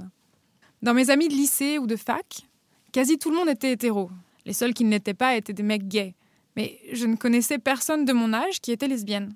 Dans 0.81 0.93
mes 0.93 1.09
amis 1.09 1.29
de 1.29 1.33
lycée 1.33 1.79
ou 1.79 1.87
de 1.87 1.95
fac, 1.95 2.47
quasi 2.91 3.17
tout 3.17 3.29
le 3.29 3.37
monde 3.37 3.49
était 3.49 3.71
hétéro. 3.71 4.09
Les 4.45 4.53
seuls 4.53 4.73
qui 4.73 4.83
ne 4.83 4.91
l'étaient 4.91 5.13
pas 5.13 5.35
étaient 5.35 5.53
des 5.53 5.63
mecs 5.63 5.87
gays. 5.87 6.15
Mais 6.55 6.79
je 6.93 7.05
ne 7.05 7.15
connaissais 7.15 7.57
personne 7.57 8.05
de 8.05 8.13
mon 8.13 8.33
âge 8.33 8.61
qui 8.61 8.71
était 8.71 8.87
lesbienne. 8.87 9.35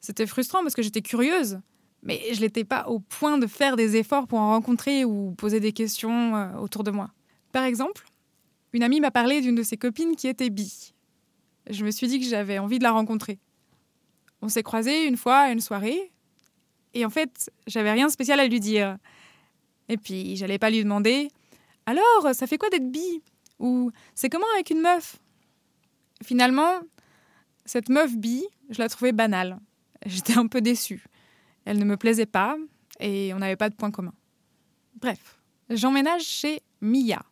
C'était 0.00 0.26
frustrant 0.26 0.62
parce 0.62 0.74
que 0.74 0.82
j'étais 0.82 1.02
curieuse, 1.02 1.60
mais 2.02 2.22
je 2.32 2.40
n'étais 2.40 2.64
pas 2.64 2.88
au 2.88 3.00
point 3.00 3.38
de 3.38 3.46
faire 3.46 3.76
des 3.76 3.96
efforts 3.96 4.26
pour 4.26 4.38
en 4.38 4.50
rencontrer 4.50 5.04
ou 5.04 5.32
poser 5.32 5.60
des 5.60 5.72
questions 5.72 6.36
euh, 6.36 6.56
autour 6.58 6.84
de 6.84 6.90
moi. 6.90 7.10
Par 7.52 7.64
exemple, 7.64 8.06
une 8.72 8.82
amie 8.82 9.00
m'a 9.00 9.10
parlé 9.10 9.40
d'une 9.40 9.54
de 9.54 9.62
ses 9.62 9.76
copines 9.76 10.16
qui 10.16 10.28
était 10.28 10.50
bi. 10.50 10.92
Je 11.68 11.84
me 11.84 11.90
suis 11.90 12.06
dit 12.06 12.20
que 12.20 12.26
j'avais 12.26 12.58
envie 12.58 12.78
de 12.78 12.84
la 12.84 12.92
rencontrer. 12.92 13.38
On 14.42 14.48
s'est 14.48 14.62
croisés 14.62 15.06
une 15.06 15.16
fois 15.16 15.38
à 15.38 15.50
une 15.50 15.60
soirée, 15.60 16.12
et 16.94 17.04
en 17.04 17.10
fait, 17.10 17.50
j'avais 17.66 17.92
rien 17.92 18.06
de 18.06 18.12
spécial 18.12 18.40
à 18.40 18.46
lui 18.46 18.60
dire. 18.60 18.96
Et 19.88 19.96
puis, 19.96 20.36
j'allais 20.36 20.58
pas 20.58 20.70
lui 20.70 20.82
demander 20.82 21.28
Alors, 21.86 22.34
ça 22.34 22.46
fait 22.46 22.58
quoi 22.58 22.68
d'être 22.70 22.90
bi? 22.90 23.22
Ou 23.58 23.90
c'est 24.14 24.28
comment 24.28 24.46
avec 24.54 24.70
une 24.70 24.80
meuf? 24.80 25.16
Finalement, 26.22 26.80
cette 27.64 27.88
meuf 27.88 28.16
bi, 28.16 28.44
je 28.70 28.78
la 28.78 28.88
trouvais 28.88 29.12
banale. 29.12 29.58
J'étais 30.06 30.38
un 30.38 30.46
peu 30.46 30.60
déçue. 30.60 31.04
Elle 31.64 31.78
ne 31.78 31.84
me 31.84 31.96
plaisait 31.96 32.26
pas 32.26 32.56
et 33.00 33.32
on 33.34 33.38
n'avait 33.38 33.56
pas 33.56 33.70
de 33.70 33.74
point 33.74 33.90
commun. 33.90 34.14
Bref, 35.00 35.38
j'emménage 35.68 36.22
chez 36.22 36.62
Mia, 36.80 37.22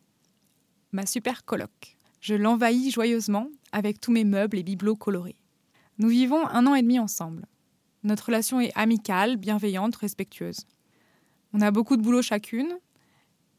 ma 0.91 1.05
super 1.05 1.45
coloc. 1.45 1.97
Je 2.21 2.35
l'envahis 2.35 2.91
joyeusement 2.91 3.49
avec 3.71 3.99
tous 3.99 4.11
mes 4.11 4.23
meubles 4.23 4.57
et 4.57 4.63
bibelots 4.63 4.95
colorés. 4.95 5.37
Nous 5.97 6.09
vivons 6.09 6.47
un 6.47 6.67
an 6.67 6.75
et 6.75 6.81
demi 6.81 6.99
ensemble. 6.99 7.45
Notre 8.05 8.27
relation 8.27 8.59
est 8.59 8.71
amicale, 8.75 9.35
bienveillante, 9.35 9.95
respectueuse. 9.95 10.67
On 11.53 11.61
a 11.61 11.71
beaucoup 11.71 11.97
de 11.97 12.03
boulot 12.03 12.21
chacune, 12.21 12.77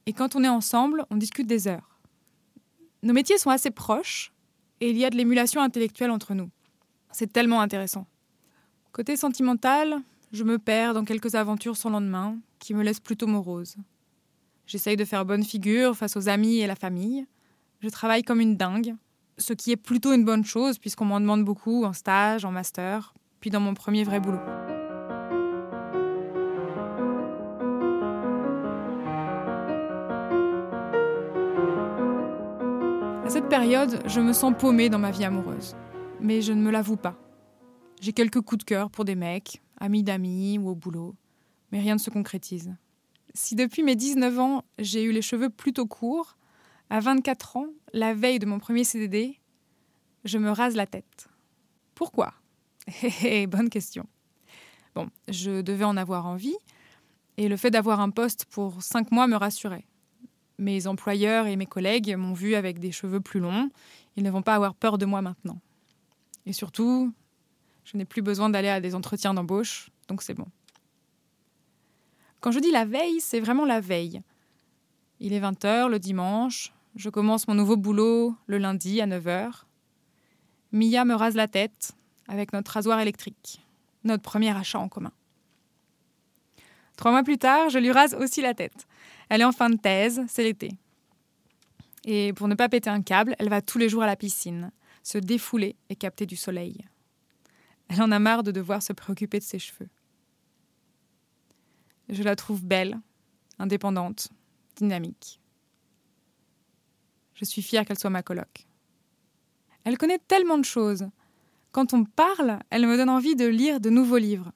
et 0.07 0.12
quand 0.12 0.37
on 0.37 0.45
est 0.45 0.49
ensemble, 0.49 1.05
on 1.11 1.17
discute 1.17 1.49
des 1.49 1.67
heures. 1.67 1.99
Nos 3.03 3.12
métiers 3.12 3.38
sont 3.38 3.50
assez 3.50 3.73
proches, 3.73 4.33
et 4.81 4.88
il 4.88 4.97
y 4.97 5.05
a 5.05 5.11
de 5.11 5.17
l'émulation 5.17 5.61
intellectuelle 5.61 6.12
entre 6.12 6.33
nous. 6.35 6.49
C'est 7.11 7.33
tellement 7.33 7.61
intéressant. 7.61 8.07
Côté 8.93 9.17
sentimental, 9.17 9.97
je 10.31 10.45
me 10.45 10.61
perds 10.61 10.95
dans 10.95 11.05
quelques 11.05 11.35
aventures 11.35 11.76
sans 11.76 11.91
lendemain 11.91 12.38
qui 12.61 12.73
me 12.73 12.85
laissent 12.85 13.00
plutôt 13.00 13.26
morose. 13.26 13.75
J'essaye 14.69 14.97
de 14.97 15.05
faire 15.05 15.25
bonne 15.25 15.43
figure 15.43 15.97
face 15.97 16.17
aux 16.17 16.29
amis 16.29 16.59
et 16.59 16.69
la 16.69 16.76
famille. 16.76 17.26
Je 17.81 17.88
travaille 17.88 18.23
comme 18.23 18.41
une 18.41 18.57
dingue, 18.57 18.95
ce 19.38 19.55
qui 19.55 19.73
est 19.73 19.76
plutôt 19.76 20.12
une 20.12 20.25
bonne 20.25 20.45
chose 20.45 20.79
puisqu'on 20.79 21.05
m'en 21.05 21.19
demande 21.19 21.45
beaucoup 21.45 21.83
en 21.83 21.93
stage, 21.93 22.45
en 22.45 22.53
master, 22.53 23.12
dans 23.50 23.61
mon 23.61 23.75
premier 23.75 24.05
vrai 24.05 24.21
boulot. 24.21 24.41
À 33.25 33.29
cette 33.29 33.49
période, 33.49 34.03
je 34.07 34.21
me 34.21 34.33
sens 34.33 34.55
paumée 34.57 34.88
dans 34.88 34.99
ma 34.99 35.11
vie 35.11 35.25
amoureuse. 35.25 35.75
Mais 36.21 36.43
je 36.43 36.53
ne 36.53 36.62
me 36.62 36.71
l'avoue 36.71 36.97
pas. 36.97 37.17
J'ai 38.00 38.12
quelques 38.12 38.41
coups 38.41 38.61
de 38.61 38.65
cœur 38.65 38.91
pour 38.91 39.05
des 39.05 39.15
mecs, 39.15 39.62
amis 39.79 40.03
d'amis 40.03 40.59
ou 40.59 40.69
au 40.69 40.75
boulot, 40.75 41.15
mais 41.73 41.81
rien 41.81 41.95
ne 41.95 42.00
se 42.00 42.11
concrétise. 42.11 42.75
Si 43.35 43.55
depuis 43.55 43.83
mes 43.83 43.97
19 43.97 44.38
ans, 44.38 44.65
j'ai 44.79 45.03
eu 45.03 45.12
les 45.12 45.23
cheveux 45.23 45.50
plutôt 45.50 45.87
courts, 45.87 46.37
à 46.88 47.00
24 47.00 47.57
ans, 47.57 47.67
la 47.93 48.15
veille 48.15 48.38
de 48.38 48.47
mon 48.47 48.59
premier 48.59 48.85
CDD, 48.85 49.41
je 50.25 50.38
me 50.38 50.50
rase 50.50 50.76
la 50.76 50.87
tête. 50.87 51.29
Pourquoi? 51.95 52.33
Bonne 53.49 53.71
question. 53.71 54.07
Bon, 54.95 55.09
je 55.28 55.61
devais 55.61 55.85
en 55.85 55.97
avoir 55.97 56.26
envie, 56.26 56.57
et 57.37 57.49
le 57.49 57.57
fait 57.57 57.71
d'avoir 57.71 58.00
un 58.00 58.11
poste 58.11 58.47
pour 58.47 58.83
5 58.83 59.11
mois 59.12 59.26
me 59.26 59.37
rassurait. 59.37 59.85
Mes 60.59 60.87
employeurs 60.87 61.47
et 61.47 61.57
mes 61.57 61.66
collègues 61.66 62.16
m'ont 62.16 62.33
vu 62.33 62.55
avec 62.55 62.78
des 62.78 62.93
cheveux 62.93 63.21
plus 63.21 63.40
longs, 63.40 63.71
ils 64.16 64.23
ne 64.23 64.31
vont 64.31 64.43
pas 64.43 64.55
avoir 64.55 64.75
peur 64.75 64.97
de 64.97 65.05
moi 65.05 65.21
maintenant. 65.21 65.61
Et 66.47 66.52
surtout, 66.52 67.12
je 67.85 67.97
n'ai 67.97 68.05
plus 68.05 68.23
besoin 68.23 68.49
d'aller 68.49 68.69
à 68.69 68.81
des 68.81 68.95
entretiens 68.95 69.35
d'embauche, 69.35 69.90
donc 70.09 70.23
c'est 70.23 70.35
bon. 70.35 70.47
Quand 72.40 72.52
je 72.52 72.61
dis 72.61 72.71
la 72.71 72.85
veille, 72.85 73.21
c'est 73.21 73.40
vraiment 73.40 73.64
la 73.64 73.81
veille. 73.81 74.23
Il 75.21 75.33
est 75.33 75.40
20h 75.40 75.88
le 75.88 75.99
dimanche, 75.99 76.73
je 76.95 77.11
commence 77.11 77.49
mon 77.49 77.55
nouveau 77.55 77.76
boulot 77.76 78.35
le 78.47 78.59
lundi 78.59 79.00
à 79.00 79.07
9h. 79.07 79.64
Mia 80.73 81.05
me 81.05 81.14
rase 81.14 81.35
la 81.35 81.49
tête 81.49 81.96
avec 82.28 82.52
notre 82.52 82.73
rasoir 82.73 83.00
électrique, 83.00 83.64
notre 84.04 84.23
premier 84.23 84.56
achat 84.56 84.78
en 84.78 84.88
commun. 84.88 85.12
Trois 86.97 87.11
mois 87.11 87.23
plus 87.23 87.38
tard, 87.38 87.68
je 87.68 87.78
lui 87.78 87.92
rase 87.92 88.14
aussi 88.14 88.40
la 88.40 88.54
tête. 88.54 88.87
Elle 89.28 89.42
est 89.42 89.45
en 89.45 89.52
fin 89.52 89.71
de 89.71 89.76
thèse, 89.76 90.23
c'est 90.28 90.45
l'été. 90.45 90.71
Et 92.04 92.33
pour 92.33 92.49
ne 92.49 92.54
pas 92.54 92.68
péter 92.68 92.88
un 92.88 93.02
câble, 93.02 93.35
elle 93.38 93.49
va 93.49 93.61
tous 93.61 93.78
les 93.78 93.88
jours 93.88 94.02
à 94.02 94.06
la 94.06 94.16
piscine, 94.16 94.71
se 95.02 95.18
défouler 95.18 95.76
et 95.90 95.97
capter 95.97 96.25
du 96.25 96.37
soleil. 96.37 96.85
Elle 97.88 98.02
en 98.02 98.12
a 98.12 98.18
marre 98.18 98.42
de 98.42 98.52
devoir 98.52 98.83
se 98.83 98.92
préoccuper 98.92 99.38
de 99.38 99.45
ses 99.45 99.59
cheveux. 99.59 99.88
Je 102.09 102.23
la 102.23 102.37
trouve 102.37 102.64
belle, 102.64 103.00
indépendante, 103.59 104.28
dynamique. 104.76 105.40
Je 107.35 107.45
suis 107.45 107.62
fière 107.62 107.85
qu'elle 107.85 107.99
soit 107.99 108.11
ma 108.11 108.23
coloc. 108.23 108.66
Elle 109.85 109.99
connaît 109.99 110.18
tellement 110.18 110.59
de 110.59 110.64
choses. 110.64 111.09
Quand 111.76 111.92
on 111.92 112.04
parle, 112.04 112.59
elle 112.71 112.87
me 112.87 112.97
donne 112.97 113.11
envie 113.11 113.37
de 113.37 113.45
lire 113.45 113.80
de 113.80 113.90
nouveaux 113.90 114.16
livres. 114.16 114.50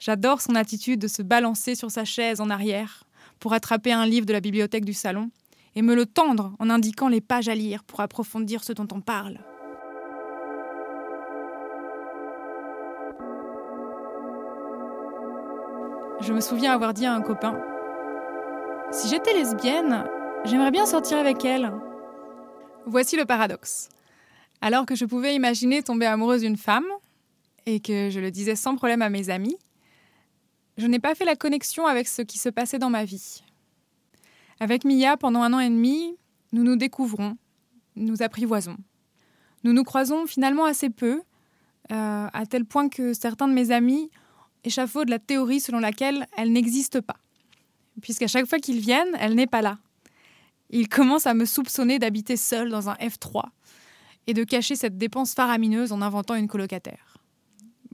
J'adore 0.00 0.40
son 0.40 0.56
attitude 0.56 0.98
de 0.98 1.06
se 1.06 1.22
balancer 1.22 1.76
sur 1.76 1.88
sa 1.88 2.04
chaise 2.04 2.40
en 2.40 2.50
arrière 2.50 3.04
pour 3.38 3.52
attraper 3.52 3.92
un 3.92 4.06
livre 4.06 4.26
de 4.26 4.32
la 4.32 4.40
bibliothèque 4.40 4.84
du 4.84 4.92
salon 4.92 5.30
et 5.76 5.82
me 5.82 5.94
le 5.94 6.04
tendre 6.04 6.52
en 6.58 6.70
indiquant 6.70 7.06
les 7.06 7.20
pages 7.20 7.48
à 7.48 7.54
lire 7.54 7.84
pour 7.84 8.00
approfondir 8.00 8.64
ce 8.64 8.72
dont 8.72 8.88
on 8.90 9.00
parle. 9.00 9.38
Je 16.22 16.32
me 16.32 16.40
souviens 16.40 16.72
avoir 16.72 16.92
dit 16.92 17.06
à 17.06 17.14
un 17.14 17.22
copain 17.22 17.56
Si 18.90 19.06
j'étais 19.06 19.32
lesbienne, 19.32 20.06
j'aimerais 20.44 20.72
bien 20.72 20.86
sortir 20.86 21.18
avec 21.18 21.44
elle. 21.44 21.72
Voici 22.84 23.16
le 23.16 23.26
paradoxe. 23.26 23.90
Alors 24.60 24.86
que 24.86 24.94
je 24.94 25.04
pouvais 25.04 25.34
imaginer 25.34 25.82
tomber 25.82 26.06
amoureuse 26.06 26.42
d'une 26.42 26.56
femme, 26.56 26.86
et 27.66 27.80
que 27.80 28.10
je 28.10 28.20
le 28.20 28.30
disais 28.30 28.56
sans 28.56 28.76
problème 28.76 29.02
à 29.02 29.10
mes 29.10 29.30
amis, 29.30 29.56
je 30.76 30.86
n'ai 30.86 30.98
pas 30.98 31.14
fait 31.14 31.24
la 31.24 31.36
connexion 31.36 31.86
avec 31.86 32.08
ce 32.08 32.22
qui 32.22 32.38
se 32.38 32.48
passait 32.48 32.78
dans 32.78 32.90
ma 32.90 33.04
vie. 33.04 33.42
Avec 34.60 34.84
Mia, 34.84 35.16
pendant 35.16 35.42
un 35.42 35.52
an 35.52 35.60
et 35.60 35.68
demi, 35.68 36.16
nous 36.52 36.62
nous 36.62 36.76
découvrons, 36.76 37.36
nous 37.96 38.22
apprivoisons. 38.22 38.76
Nous 39.62 39.72
nous 39.72 39.84
croisons 39.84 40.26
finalement 40.26 40.64
assez 40.64 40.90
peu, 40.90 41.22
euh, 41.92 42.26
à 42.32 42.46
tel 42.48 42.64
point 42.64 42.88
que 42.88 43.12
certains 43.14 43.48
de 43.48 43.52
mes 43.52 43.70
amis 43.70 44.10
échafaudent 44.64 45.10
la 45.10 45.18
théorie 45.18 45.60
selon 45.60 45.78
laquelle 45.78 46.26
elle 46.36 46.52
n'existe 46.52 47.00
pas. 47.00 47.16
Puisqu'à 48.02 48.26
chaque 48.26 48.46
fois 48.46 48.58
qu'ils 48.58 48.80
viennent, 48.80 49.16
elle 49.18 49.34
n'est 49.34 49.46
pas 49.46 49.62
là. 49.62 49.78
Ils 50.70 50.88
commencent 50.88 51.26
à 51.26 51.34
me 51.34 51.44
soupçonner 51.44 51.98
d'habiter 51.98 52.36
seule 52.36 52.70
dans 52.70 52.88
un 52.88 52.94
F3 52.94 53.44
et 54.26 54.34
de 54.34 54.44
cacher 54.44 54.76
cette 54.76 54.98
dépense 54.98 55.34
faramineuse 55.34 55.92
en 55.92 56.02
inventant 56.02 56.34
une 56.34 56.48
colocataire. 56.48 57.18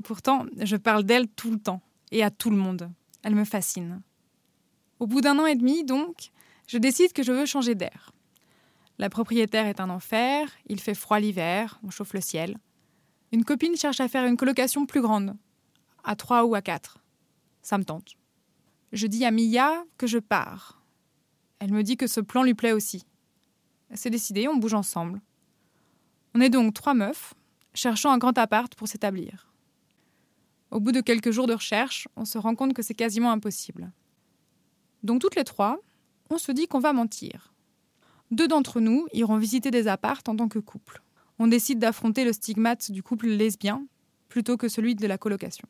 Pourtant, 0.05 0.47
je 0.57 0.77
parle 0.77 1.05
d'elle 1.05 1.29
tout 1.29 1.51
le 1.51 1.59
temps 1.59 1.83
et 2.11 2.23
à 2.23 2.31
tout 2.31 2.51
le 2.51 2.57
monde. 2.57 2.91
Elle 3.23 3.35
me 3.35 3.45
fascine. 3.45 4.01
Au 4.99 5.07
bout 5.07 5.21
d'un 5.21 5.39
an 5.39 5.47
et 5.47 5.57
demi, 5.57 5.85
donc, 5.85 6.31
je 6.67 6.79
décide 6.79 7.13
que 7.13 7.23
je 7.23 7.33
veux 7.33 7.47
changer 7.47 7.75
d'air. 7.75 8.13
La 8.99 9.09
propriétaire 9.09 9.67
est 9.67 9.81
un 9.81 9.91
enfer, 9.91 10.51
il 10.67 10.81
fait 10.81 10.95
froid 10.95 11.19
l'hiver, 11.21 11.81
on 11.83 11.91
chauffe 11.91 12.13
le 12.13 12.21
ciel. 12.21 12.59
Une 13.33 13.45
copine 13.45 13.77
cherche 13.77 14.01
à 14.01 14.09
faire 14.09 14.27
une 14.27 14.37
colocation 14.37 14.87
plus 14.87 15.01
grande, 15.01 15.37
à 16.05 16.17
trois 16.17 16.45
ou 16.45 16.55
à 16.55 16.63
quatre. 16.63 16.99
Ça 17.63 17.79
me 17.79 17.85
tente. 17.85 18.17
Je 18.93 19.07
dis 19.07 19.25
à 19.25 19.31
Mia 19.31 19.85
que 19.97 20.07
je 20.07 20.19
pars. 20.19 20.83
Elle 21.61 21.73
me 21.73 21.83
dit 21.83 21.97
que 21.97 22.07
ce 22.07 22.21
plan 22.21 22.43
lui 22.43 22.55
plaît 22.55 22.73
aussi. 22.73 23.07
C'est 23.95 24.11
décidé, 24.11 24.49
on 24.49 24.57
bouge 24.57 24.75
ensemble. 24.75 25.21
On 26.35 26.41
est 26.41 26.51
donc 26.51 26.75
trois 26.75 26.95
meufs, 26.95 27.35
cherchant 27.75 28.13
un 28.13 28.19
grand 28.19 28.37
appart 28.39 28.75
pour 28.75 28.89
s'établir. 28.89 29.49
Au 30.71 30.79
bout 30.79 30.93
de 30.93 31.01
quelques 31.01 31.33
jours 31.33 31.49
de 31.49 31.55
recherche, 31.55 32.07
on 32.17 32.25
se 32.25 32.39
rend 32.39 32.55
compte 32.55 32.75
que 32.75 32.83
c'est 32.83 32.95
quasiment 32.95 33.33
impossible. 33.33 33.91
Donc 35.03 35.21
toutes 35.21 35.35
les 35.35 35.45
trois, 35.45 35.79
on 36.31 36.39
se 36.39 36.53
dit 36.53 36.69
qu'on 36.69 36.79
va 36.79 36.93
mentir. 36.93 37.53
Deux 38.31 38.47
d'entre 38.47 38.81
nous 38.81 39.07
iront 39.13 39.39
visiter 39.39 39.73
des 39.73 39.89
appartes 39.89 40.29
en 40.29 40.37
tant 40.37 40.49
que 40.49 40.61
couple. 40.61 41.03
On 41.41 41.49
décide 41.49 41.81
d'affronter 41.81 42.25
le 42.25 42.33
stigmate 42.33 42.93
du 42.93 43.03
couple 43.03 43.27
lesbien 43.27 43.85
plutôt 44.29 44.57
que 44.57 44.69
celui 44.69 44.95
de 44.95 45.07
la 45.09 45.19
colocation. 45.19 45.67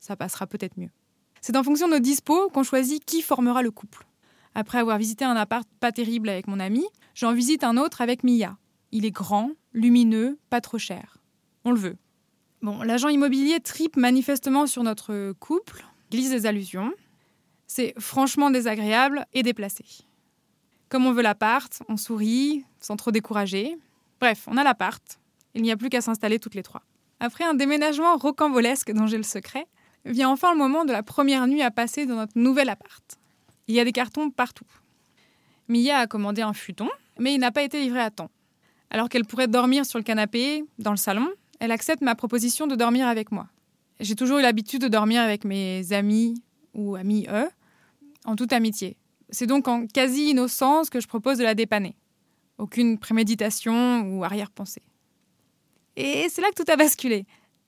Ça 0.00 0.16
passera 0.16 0.46
peut-être 0.46 0.76
mieux. 0.76 0.90
C'est 1.40 1.56
en 1.56 1.62
fonction 1.62 1.88
de 1.88 1.94
nos 1.94 1.98
dispos 1.98 2.50
qu'on 2.50 2.62
choisit 2.62 3.02
qui 3.04 3.22
formera 3.22 3.62
le 3.62 3.70
couple. 3.70 4.06
Après 4.54 4.78
avoir 4.78 4.98
visité 4.98 5.24
un 5.24 5.36
appart 5.36 5.66
pas 5.80 5.92
terrible 5.92 6.28
avec 6.28 6.46
mon 6.46 6.60
ami, 6.60 6.84
j'en 7.14 7.32
visite 7.32 7.64
un 7.64 7.78
autre 7.78 8.02
avec 8.02 8.22
Mia. 8.22 8.58
Il 8.92 9.06
est 9.06 9.10
grand, 9.10 9.50
lumineux, 9.74 10.38
pas 10.48 10.60
trop 10.60 10.78
cher. 10.78 11.18
On 11.64 11.72
le 11.72 11.78
veut. 11.78 11.96
Bon, 12.62 12.80
l'agent 12.82 13.08
immobilier 13.08 13.60
tripe 13.60 13.96
manifestement 13.96 14.66
sur 14.66 14.82
notre 14.82 15.32
couple, 15.32 15.84
glisse 16.10 16.30
des 16.30 16.46
allusions. 16.46 16.92
C'est 17.66 17.92
franchement 17.98 18.50
désagréable 18.50 19.26
et 19.34 19.42
déplacé. 19.42 19.84
Comme 20.88 21.06
on 21.06 21.12
veut 21.12 21.22
l'appart, 21.22 21.82
on 21.88 21.96
sourit, 21.96 22.64
sans 22.80 22.96
trop 22.96 23.10
décourager. 23.10 23.76
Bref, 24.20 24.44
on 24.46 24.56
a 24.56 24.64
l'appart. 24.64 25.02
Il 25.54 25.62
n'y 25.62 25.72
a 25.72 25.76
plus 25.76 25.88
qu'à 25.88 26.00
s'installer 26.00 26.38
toutes 26.38 26.54
les 26.54 26.62
trois. 26.62 26.82
Après 27.20 27.44
un 27.44 27.54
déménagement 27.54 28.16
rocambolesque 28.16 28.92
dont 28.92 29.06
j'ai 29.06 29.16
le 29.16 29.22
secret, 29.22 29.66
vient 30.04 30.28
enfin 30.28 30.52
le 30.52 30.58
moment 30.58 30.84
de 30.84 30.92
la 30.92 31.02
première 31.02 31.46
nuit 31.46 31.62
à 31.62 31.70
passer 31.70 32.06
dans 32.06 32.16
notre 32.16 32.38
nouvel 32.38 32.68
appart. 32.68 33.18
Il 33.66 33.74
y 33.74 33.80
a 33.80 33.84
des 33.84 33.92
cartons 33.92 34.30
partout. 34.30 34.66
Mia 35.68 35.98
a 35.98 36.06
commandé 36.06 36.42
un 36.42 36.52
futon, 36.52 36.88
mais 37.18 37.34
il 37.34 37.38
n'a 37.38 37.50
pas 37.50 37.62
été 37.62 37.80
livré 37.80 38.00
à 38.00 38.10
temps. 38.10 38.30
Alors 38.90 39.08
qu'elle 39.08 39.24
pourrait 39.24 39.48
dormir 39.48 39.86
sur 39.86 39.98
le 39.98 40.04
canapé, 40.04 40.64
dans 40.78 40.90
le 40.90 40.96
salon, 40.96 41.28
elle 41.60 41.70
accepte 41.70 42.02
ma 42.02 42.14
proposition 42.14 42.66
de 42.66 42.74
dormir 42.74 43.06
avec 43.06 43.32
moi. 43.32 43.48
J'ai 44.00 44.14
toujours 44.14 44.38
eu 44.38 44.42
l'habitude 44.42 44.82
de 44.82 44.88
dormir 44.88 45.22
avec 45.22 45.44
mes 45.44 45.92
amis 45.92 46.42
ou 46.74 46.96
amis 46.96 47.26
eux, 47.30 47.48
en 48.24 48.36
toute 48.36 48.52
amitié. 48.52 48.96
C'est 49.30 49.46
donc 49.46 49.68
en 49.68 49.86
quasi-innocence 49.86 50.90
que 50.90 51.00
je 51.00 51.06
propose 51.06 51.38
de 51.38 51.44
la 51.44 51.54
dépanner. 51.54 51.96
Aucune 52.58 52.98
préméditation 52.98 54.02
ou 54.02 54.24
arrière-pensée. 54.24 54.82
Et 55.96 56.28
c'est 56.28 56.40
là 56.40 56.48
que 56.50 56.62
tout 56.62 56.70
a 56.70 56.76
basculé. 56.76 57.26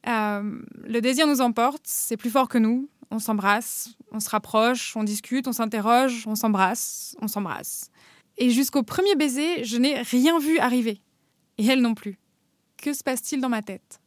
Euh, 0.08 0.60
le 0.84 1.00
désir 1.00 1.26
nous 1.26 1.40
emporte, 1.40 1.82
c'est 1.84 2.16
plus 2.16 2.30
fort 2.30 2.48
que 2.48 2.58
nous. 2.58 2.88
On 3.10 3.18
s'embrasse, 3.18 3.90
on 4.10 4.20
se 4.20 4.28
rapproche, 4.28 4.96
on 4.96 5.04
discute, 5.04 5.46
on 5.46 5.52
s'interroge, 5.52 6.24
on 6.26 6.34
s'embrasse, 6.34 7.16
on 7.20 7.28
s'embrasse. 7.28 7.90
Et 8.36 8.50
jusqu'au 8.50 8.82
premier 8.82 9.14
baiser, 9.14 9.64
je 9.64 9.76
n'ai 9.76 10.00
rien 10.02 10.38
vu 10.38 10.58
arriver. 10.58 11.00
Et 11.58 11.66
elle 11.66 11.80
non 11.80 11.94
plus. 11.94 12.18
Que 12.76 12.92
se 12.92 13.02
passe-t-il 13.02 13.40
dans 13.40 13.48
ma 13.48 13.62
tête? 13.62 14.00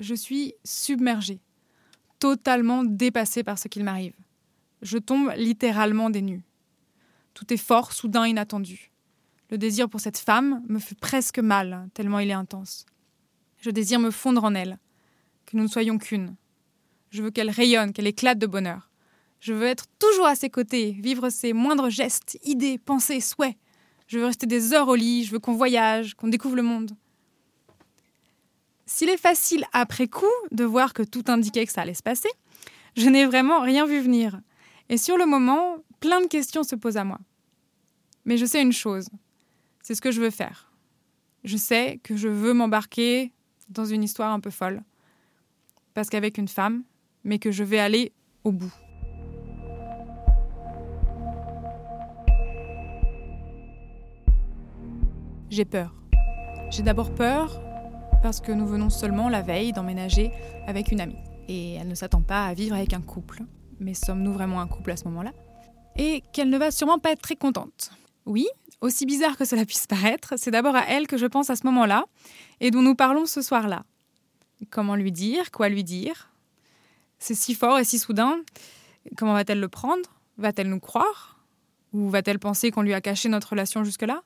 Je 0.00 0.14
suis 0.14 0.54
submergée, 0.64 1.40
totalement 2.18 2.84
dépassée 2.84 3.42
par 3.42 3.58
ce 3.58 3.68
qu'il 3.68 3.84
m'arrive. 3.84 4.14
Je 4.82 4.98
tombe 4.98 5.32
littéralement 5.36 6.08
des 6.08 6.22
nues. 6.22 6.44
Tout 7.34 7.52
est 7.52 7.56
fort, 7.58 7.92
soudain, 7.92 8.26
inattendu. 8.26 8.92
Le 9.50 9.58
désir 9.58 9.88
pour 9.88 10.00
cette 10.00 10.18
femme 10.18 10.62
me 10.68 10.78
fait 10.78 10.98
presque 10.98 11.38
mal, 11.38 11.88
tellement 11.94 12.18
il 12.18 12.30
est 12.30 12.34
intense. 12.34 12.86
Je 13.60 13.70
désire 13.70 13.98
me 13.98 14.10
fondre 14.10 14.44
en 14.44 14.54
elle, 14.54 14.78
que 15.46 15.56
nous 15.56 15.64
ne 15.64 15.68
soyons 15.68 15.98
qu'une. 15.98 16.36
Je 17.10 17.22
veux 17.22 17.30
qu'elle 17.30 17.50
rayonne, 17.50 17.92
qu'elle 17.92 18.06
éclate 18.06 18.38
de 18.38 18.46
bonheur. 18.46 18.90
Je 19.40 19.52
veux 19.52 19.66
être 19.66 19.86
toujours 19.98 20.26
à 20.26 20.34
ses 20.34 20.50
côtés, 20.50 20.92
vivre 20.92 21.30
ses 21.30 21.52
moindres 21.52 21.90
gestes, 21.90 22.38
idées, 22.44 22.78
pensées, 22.78 23.20
souhaits. 23.20 23.56
Je 24.08 24.18
veux 24.18 24.24
rester 24.24 24.46
des 24.46 24.72
heures 24.72 24.88
au 24.88 24.94
lit, 24.94 25.24
je 25.24 25.32
veux 25.32 25.38
qu'on 25.38 25.52
voyage, 25.52 26.14
qu'on 26.14 26.28
découvre 26.28 26.56
le 26.56 26.62
monde. 26.62 26.92
S'il 28.86 29.10
est 29.10 29.18
facile 29.18 29.66
après 29.72 30.08
coup 30.08 30.24
de 30.50 30.64
voir 30.64 30.94
que 30.94 31.02
tout 31.02 31.24
indiquait 31.28 31.66
que 31.66 31.72
ça 31.72 31.82
allait 31.82 31.92
se 31.92 32.02
passer, 32.02 32.30
je 32.96 33.08
n'ai 33.08 33.26
vraiment 33.26 33.60
rien 33.60 33.84
vu 33.84 34.00
venir. 34.00 34.40
Et 34.88 34.96
sur 34.96 35.18
le 35.18 35.26
moment, 35.26 35.76
plein 36.00 36.22
de 36.22 36.26
questions 36.26 36.62
se 36.62 36.74
posent 36.74 36.96
à 36.96 37.04
moi. 37.04 37.18
Mais 38.24 38.38
je 38.38 38.46
sais 38.46 38.62
une 38.62 38.72
chose, 38.72 39.08
c'est 39.82 39.94
ce 39.94 40.00
que 40.00 40.10
je 40.10 40.22
veux 40.22 40.30
faire. 40.30 40.72
Je 41.44 41.58
sais 41.58 42.00
que 42.02 42.16
je 42.16 42.28
veux 42.28 42.54
m'embarquer 42.54 43.32
dans 43.68 43.84
une 43.84 44.02
histoire 44.02 44.32
un 44.32 44.40
peu 44.40 44.50
folle. 44.50 44.82
Parce 45.92 46.08
qu'avec 46.08 46.38
une 46.38 46.48
femme, 46.48 46.82
mais 47.24 47.38
que 47.38 47.50
je 47.50 47.64
vais 47.64 47.78
aller 47.78 48.12
au 48.42 48.52
bout. 48.52 48.72
J'ai 55.50 55.64
peur. 55.64 55.94
J'ai 56.70 56.82
d'abord 56.82 57.14
peur 57.14 57.62
parce 58.22 58.40
que 58.40 58.52
nous 58.52 58.66
venons 58.66 58.90
seulement 58.90 59.30
la 59.30 59.40
veille 59.40 59.72
d'emménager 59.72 60.30
avec 60.66 60.92
une 60.92 61.00
amie. 61.00 61.16
Et 61.48 61.74
elle 61.74 61.88
ne 61.88 61.94
s'attend 61.94 62.20
pas 62.20 62.44
à 62.44 62.52
vivre 62.52 62.76
avec 62.76 62.92
un 62.92 63.00
couple. 63.00 63.40
Mais 63.80 63.94
sommes-nous 63.94 64.34
vraiment 64.34 64.60
un 64.60 64.66
couple 64.66 64.90
à 64.90 64.96
ce 64.98 65.04
moment-là? 65.04 65.32
Et 65.96 66.22
qu'elle 66.32 66.50
ne 66.50 66.58
va 66.58 66.70
sûrement 66.70 66.98
pas 66.98 67.12
être 67.12 67.22
très 67.22 67.36
contente. 67.36 67.92
Oui, 68.26 68.46
aussi 68.82 69.06
bizarre 69.06 69.38
que 69.38 69.46
cela 69.46 69.64
puisse 69.64 69.86
paraître, 69.86 70.34
c'est 70.36 70.50
d'abord 70.50 70.76
à 70.76 70.84
elle 70.86 71.06
que 71.06 71.16
je 71.16 71.24
pense 71.24 71.48
à 71.48 71.56
ce 71.56 71.66
moment-là 71.66 72.04
et 72.60 72.70
dont 72.70 72.82
nous 72.82 72.94
parlons 72.94 73.24
ce 73.24 73.40
soir-là. 73.40 73.84
Comment 74.68 74.96
lui 74.96 75.12
dire? 75.12 75.50
Quoi 75.50 75.70
lui 75.70 75.82
dire? 75.82 76.30
C'est 77.18 77.34
si 77.34 77.54
fort 77.54 77.78
et 77.78 77.84
si 77.84 77.98
soudain. 77.98 78.36
Comment 79.16 79.32
va-t-elle 79.32 79.60
le 79.60 79.68
prendre? 79.68 80.20
Va-t-elle 80.36 80.68
nous 80.68 80.80
croire? 80.80 81.40
Ou 81.94 82.10
va-t-elle 82.10 82.38
penser 82.38 82.70
qu'on 82.70 82.82
lui 82.82 82.92
a 82.92 83.00
caché 83.00 83.30
notre 83.30 83.50
relation 83.50 83.82
jusque-là? 83.82 84.22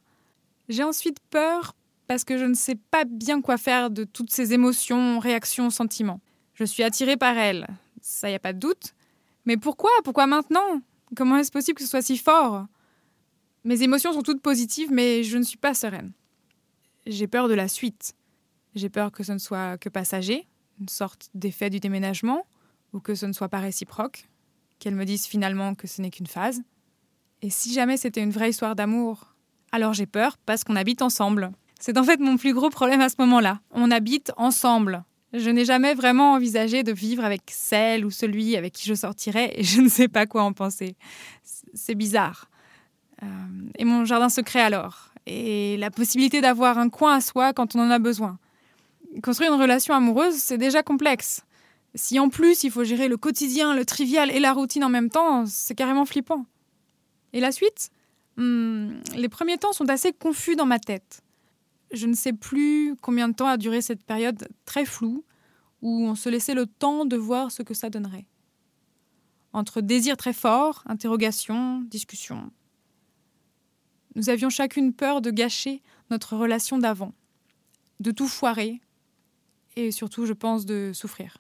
J'ai 0.69 0.83
ensuite 0.83 1.19
peur 1.31 1.75
parce 2.07 2.25
que 2.25 2.39
je 2.39 2.45
ne 2.45 2.55
sais 2.55 2.75
pas 2.75 3.05
bien 3.05 3.41
quoi 3.41 3.57
faire 3.57 3.91
de 3.91 4.05
toutes 4.05 4.31
ces 4.31 4.53
émotions, 4.53 5.19
réactions, 5.19 5.71
sentiments. 5.71 6.21
Je 6.55 6.65
suis 6.65 6.83
attirée 6.83 7.17
par 7.17 7.37
elle, 7.37 7.67
ça 8.01 8.31
y 8.31 8.35
a 8.35 8.39
pas 8.39 8.53
de 8.53 8.59
doute. 8.59 8.95
Mais 9.47 9.57
pourquoi? 9.57 9.91
Pourquoi 10.05 10.27
maintenant? 10.27 10.83
Comment 11.17 11.37
est-ce 11.37 11.51
possible 11.51 11.77
que 11.77 11.85
ce 11.85 11.91
soit 11.91 12.03
si 12.03 12.19
fort? 12.19 12.67
Mes 13.65 13.83
émotions 13.83 14.13
sont 14.13 14.23
toutes 14.23 14.43
positives, 14.43 14.91
mais 14.93 15.23
je 15.23 15.39
ne 15.39 15.43
suis 15.43 15.57
pas 15.57 15.75
sereine. 15.75 16.13
J'ai 17.07 17.27
peur 17.27 17.49
de 17.49 17.55
la 17.55 17.69
suite. 17.69 18.15
J'ai 18.75 18.89
peur 18.89 19.13
que 19.13 19.23
ce 19.23 19.33
ne 19.33 19.39
soit 19.39 19.79
que 19.79 19.89
passager, 19.89 20.47
une 20.81 20.89
sorte 20.89 21.29
d'effet 21.35 21.71
du 21.71 21.81
déménagement, 21.81 22.47
ou 22.93 23.01
que 23.01 23.15
ce 23.15 23.27
ne 23.27 23.33
soit 23.33 23.49
pas 23.49 23.59
réciproque, 23.59 24.29
qu'elle 24.79 24.95
me 24.95 25.05
dise 25.05 25.27
finalement 25.27 25.75
que 25.75 25.87
ce 25.87 26.03
n'est 26.03 26.11
qu'une 26.11 26.27
phase. 26.27 26.63
Et 27.43 27.51
si 27.51 27.73
jamais 27.73 27.97
c'était 27.97 28.23
une 28.23 28.31
vraie 28.31 28.51
histoire 28.51 28.77
d'amour, 28.77 29.32
alors 29.73 29.95
j'ai 29.95 30.07
peur 30.07 30.37
parce 30.45 30.65
qu'on 30.65 30.77
habite 30.77 31.03
ensemble. 31.03 31.51
C'est 31.81 31.99
en 31.99 32.05
fait 32.05 32.21
mon 32.21 32.37
plus 32.37 32.55
gros 32.55 32.71
problème 32.71 33.01
à 33.01 33.09
ce 33.09 33.17
moment-là. 33.19 33.61
On 33.73 33.91
habite 33.91 34.33
ensemble. 34.37 35.05
Je 35.33 35.49
n'ai 35.49 35.65
jamais 35.65 35.95
vraiment 35.95 36.35
envisagé 36.35 36.83
de 36.83 36.93
vivre 36.93 37.25
avec 37.25 37.43
celle 37.49 38.05
ou 38.05 38.11
celui 38.11 38.55
avec 38.57 38.75
qui 38.75 38.87
je 38.87 38.95
sortirais 38.95 39.53
et 39.57 39.65
je 39.65 39.81
ne 39.81 39.89
sais 39.89 40.09
pas 40.09 40.27
quoi 40.27 40.43
en 40.43 40.53
penser. 40.53 40.95
C'est 41.75 41.95
bizarre. 41.95 42.51
Euh, 43.23 43.27
et 43.79 43.85
mon 43.85 44.05
jardin 44.05 44.29
secret 44.29 44.61
alors? 44.61 45.09
Et 45.27 45.77
la 45.79 45.91
possibilité 45.91 46.41
d'avoir 46.41 46.79
un 46.79 46.91
coin 46.91 47.15
à 47.15 47.21
soi 47.21 47.53
quand 47.53 47.75
on 47.75 47.81
en 47.81 47.91
a 47.91 47.99
besoin. 47.99 48.39
Construire 49.23 49.55
une 49.55 49.61
relation 49.61 49.95
amoureuse, 49.95 50.35
c'est 50.35 50.59
déjà 50.59 50.83
complexe. 50.83 51.45
Si 51.95 52.19
en 52.19 52.29
plus 52.29 52.65
il 52.65 52.71
faut 52.71 52.85
gérer 52.85 53.09
le 53.09 53.17
quotidien, 53.17 53.75
le 53.75 53.85
trivial 53.85 54.31
et 54.31 54.41
la 54.41 54.53
routine 54.53 54.85
en 54.85 54.89
même 54.89 55.11
temps, 55.11 55.45
c'est 55.47 55.75
carrément 55.75 56.05
flippant. 56.05 56.45
Et 57.33 57.41
la 57.41 57.53
suite? 57.53 57.91
Hmm, 58.37 59.01
Les 59.17 59.29
premiers 59.29 59.59
temps 59.59 59.73
sont 59.73 59.89
assez 59.89 60.13
confus 60.13 60.57
dans 60.57 60.67
ma 60.67 60.79
tête. 60.79 61.23
Je 61.93 62.07
ne 62.07 62.15
sais 62.15 62.33
plus 62.33 62.97
combien 63.01 63.29
de 63.29 63.35
temps 63.35 63.47
a 63.47 63.57
duré 63.57 63.83
cette 63.83 64.03
période 64.05 64.49
très 64.65 64.85
floue 64.85 65.25
où 65.83 66.07
on 66.07 66.15
se 66.15 66.29
laissait 66.29 66.55
le 66.55 66.67
temps 66.67 67.05
de 67.05 67.17
voir 67.17 67.51
ce 67.51 67.63
que 67.63 67.75
ça 67.75 67.91
donnerait. 67.91 68.27
Entre 69.53 69.81
désir 69.81 70.17
très 70.17 70.33
fort, 70.33 70.83
interrogation, 70.87 71.81
discussion. 71.83 72.51
Nous 74.15 74.31
avions 74.31 74.49
chacune 74.49 74.95
peur 74.95 75.21
de 75.21 75.31
gâcher 75.31 75.83
notre 76.11 76.37
relation 76.37 76.79
d'avant, 76.79 77.13
de 78.01 78.11
tout 78.11 78.29
foirer, 78.29 78.81
et 79.77 79.91
surtout, 79.91 80.27
je 80.27 80.33
pense, 80.33 80.67
de 80.67 80.93
souffrir. 80.95 81.39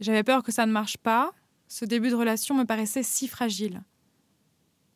J'avais 0.00 0.22
peur 0.22 0.42
que 0.42 0.52
ça 0.52 0.66
ne 0.66 0.72
marche 0.72 0.96
pas. 0.96 1.32
Ce 1.68 1.84
début 1.84 2.10
de 2.10 2.14
relation 2.14 2.54
me 2.54 2.64
paraissait 2.64 3.02
si 3.02 3.28
fragile. 3.28 3.82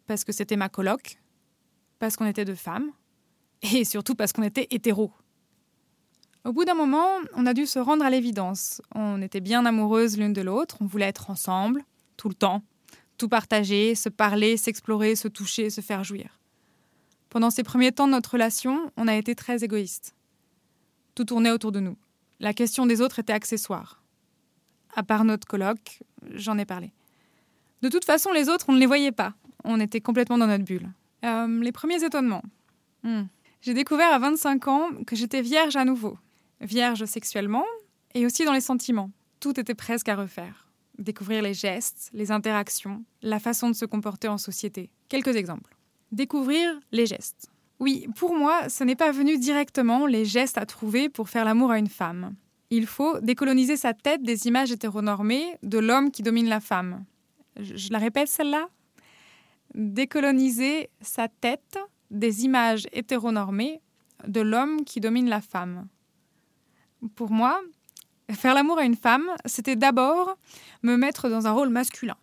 Parce 0.06 0.24
que 0.24 0.32
c'était 0.32 0.56
ma 0.56 0.68
coloc, 0.68 1.18
parce 1.98 2.16
qu'on 2.16 2.26
était 2.26 2.44
deux 2.44 2.54
femmes, 2.54 2.90
et 3.62 3.84
surtout 3.84 4.14
parce 4.14 4.32
qu'on 4.32 4.42
était 4.42 4.66
hétéros. 4.70 5.12
Au 6.44 6.52
bout 6.52 6.64
d'un 6.64 6.74
moment, 6.74 7.06
on 7.34 7.46
a 7.46 7.54
dû 7.54 7.66
se 7.66 7.78
rendre 7.78 8.04
à 8.04 8.10
l'évidence. 8.10 8.82
On 8.94 9.22
était 9.22 9.40
bien 9.40 9.64
amoureuses 9.64 10.18
l'une 10.18 10.32
de 10.32 10.42
l'autre, 10.42 10.78
on 10.80 10.86
voulait 10.86 11.06
être 11.06 11.30
ensemble, 11.30 11.84
tout 12.16 12.28
le 12.28 12.34
temps, 12.34 12.62
tout 13.16 13.28
partager, 13.28 13.94
se 13.94 14.08
parler, 14.08 14.56
s'explorer, 14.56 15.14
se 15.14 15.28
toucher, 15.28 15.70
se 15.70 15.80
faire 15.80 16.02
jouir. 16.02 16.40
Pendant 17.28 17.50
ces 17.50 17.62
premiers 17.62 17.92
temps 17.92 18.08
de 18.08 18.12
notre 18.12 18.32
relation, 18.32 18.90
on 18.96 19.06
a 19.06 19.14
été 19.14 19.36
très 19.36 19.62
égoïstes. 19.62 20.14
Tout 21.14 21.24
tournait 21.24 21.52
autour 21.52 21.70
de 21.70 21.80
nous. 21.80 21.96
La 22.40 22.52
question 22.52 22.86
des 22.86 23.00
autres 23.00 23.20
était 23.20 23.32
accessoire. 23.32 24.02
À 24.96 25.04
part 25.04 25.24
notre 25.24 25.46
colloque, 25.46 26.02
j'en 26.32 26.58
ai 26.58 26.64
parlé. 26.64 26.92
De 27.82 27.88
toute 27.88 28.04
façon, 28.04 28.32
les 28.32 28.48
autres, 28.48 28.66
on 28.68 28.72
ne 28.72 28.78
les 28.78 28.86
voyait 28.86 29.12
pas. 29.12 29.34
On 29.64 29.80
était 29.80 30.00
complètement 30.00 30.38
dans 30.38 30.46
notre 30.46 30.64
bulle. 30.64 30.90
Euh, 31.24 31.60
les 31.60 31.72
premiers 31.72 32.04
étonnements. 32.04 32.42
Hmm. 33.02 33.24
J'ai 33.60 33.74
découvert 33.74 34.12
à 34.12 34.18
25 34.18 34.68
ans 34.68 34.88
que 35.06 35.14
j'étais 35.14 35.40
vierge 35.40 35.76
à 35.76 35.84
nouveau. 35.84 36.18
Vierge 36.60 37.04
sexuellement 37.04 37.64
et 38.14 38.26
aussi 38.26 38.44
dans 38.44 38.52
les 38.52 38.60
sentiments. 38.60 39.10
Tout 39.40 39.58
était 39.58 39.74
presque 39.74 40.08
à 40.08 40.16
refaire. 40.16 40.68
Découvrir 40.98 41.42
les 41.42 41.54
gestes, 41.54 42.10
les 42.12 42.30
interactions, 42.30 43.04
la 43.22 43.38
façon 43.38 43.68
de 43.68 43.74
se 43.74 43.84
comporter 43.84 44.28
en 44.28 44.38
société. 44.38 44.90
Quelques 45.08 45.36
exemples. 45.36 45.76
Découvrir 46.10 46.78
les 46.90 47.06
gestes. 47.06 47.50
Oui, 47.80 48.06
pour 48.16 48.36
moi, 48.36 48.68
ce 48.68 48.84
n'est 48.84 48.96
pas 48.96 49.10
venu 49.10 49.38
directement 49.38 50.06
les 50.06 50.24
gestes 50.24 50.58
à 50.58 50.66
trouver 50.66 51.08
pour 51.08 51.28
faire 51.28 51.44
l'amour 51.44 51.70
à 51.70 51.78
une 51.78 51.88
femme. 51.88 52.34
Il 52.70 52.86
faut 52.86 53.20
décoloniser 53.20 53.76
sa 53.76 53.92
tête 53.92 54.22
des 54.22 54.46
images 54.46 54.70
hétéronormées 54.70 55.56
de 55.62 55.78
l'homme 55.78 56.10
qui 56.10 56.22
domine 56.22 56.48
la 56.48 56.60
femme. 56.60 57.04
Je 57.60 57.90
la 57.90 57.98
répète 57.98 58.28
celle-là? 58.28 58.68
Décoloniser 59.74 60.90
sa 61.00 61.28
tête 61.28 61.78
des 62.10 62.44
images 62.44 62.86
hétéronormées 62.92 63.80
de 64.26 64.40
l'homme 64.40 64.84
qui 64.84 65.00
domine 65.00 65.28
la 65.28 65.40
femme. 65.40 65.88
Pour 67.14 67.30
moi, 67.30 67.60
faire 68.30 68.54
l'amour 68.54 68.78
à 68.78 68.84
une 68.84 68.96
femme, 68.96 69.28
c'était 69.46 69.76
d'abord 69.76 70.36
me 70.82 70.96
mettre 70.96 71.28
dans 71.28 71.46
un 71.46 71.52
rôle 71.52 71.70
masculin. 71.70 72.16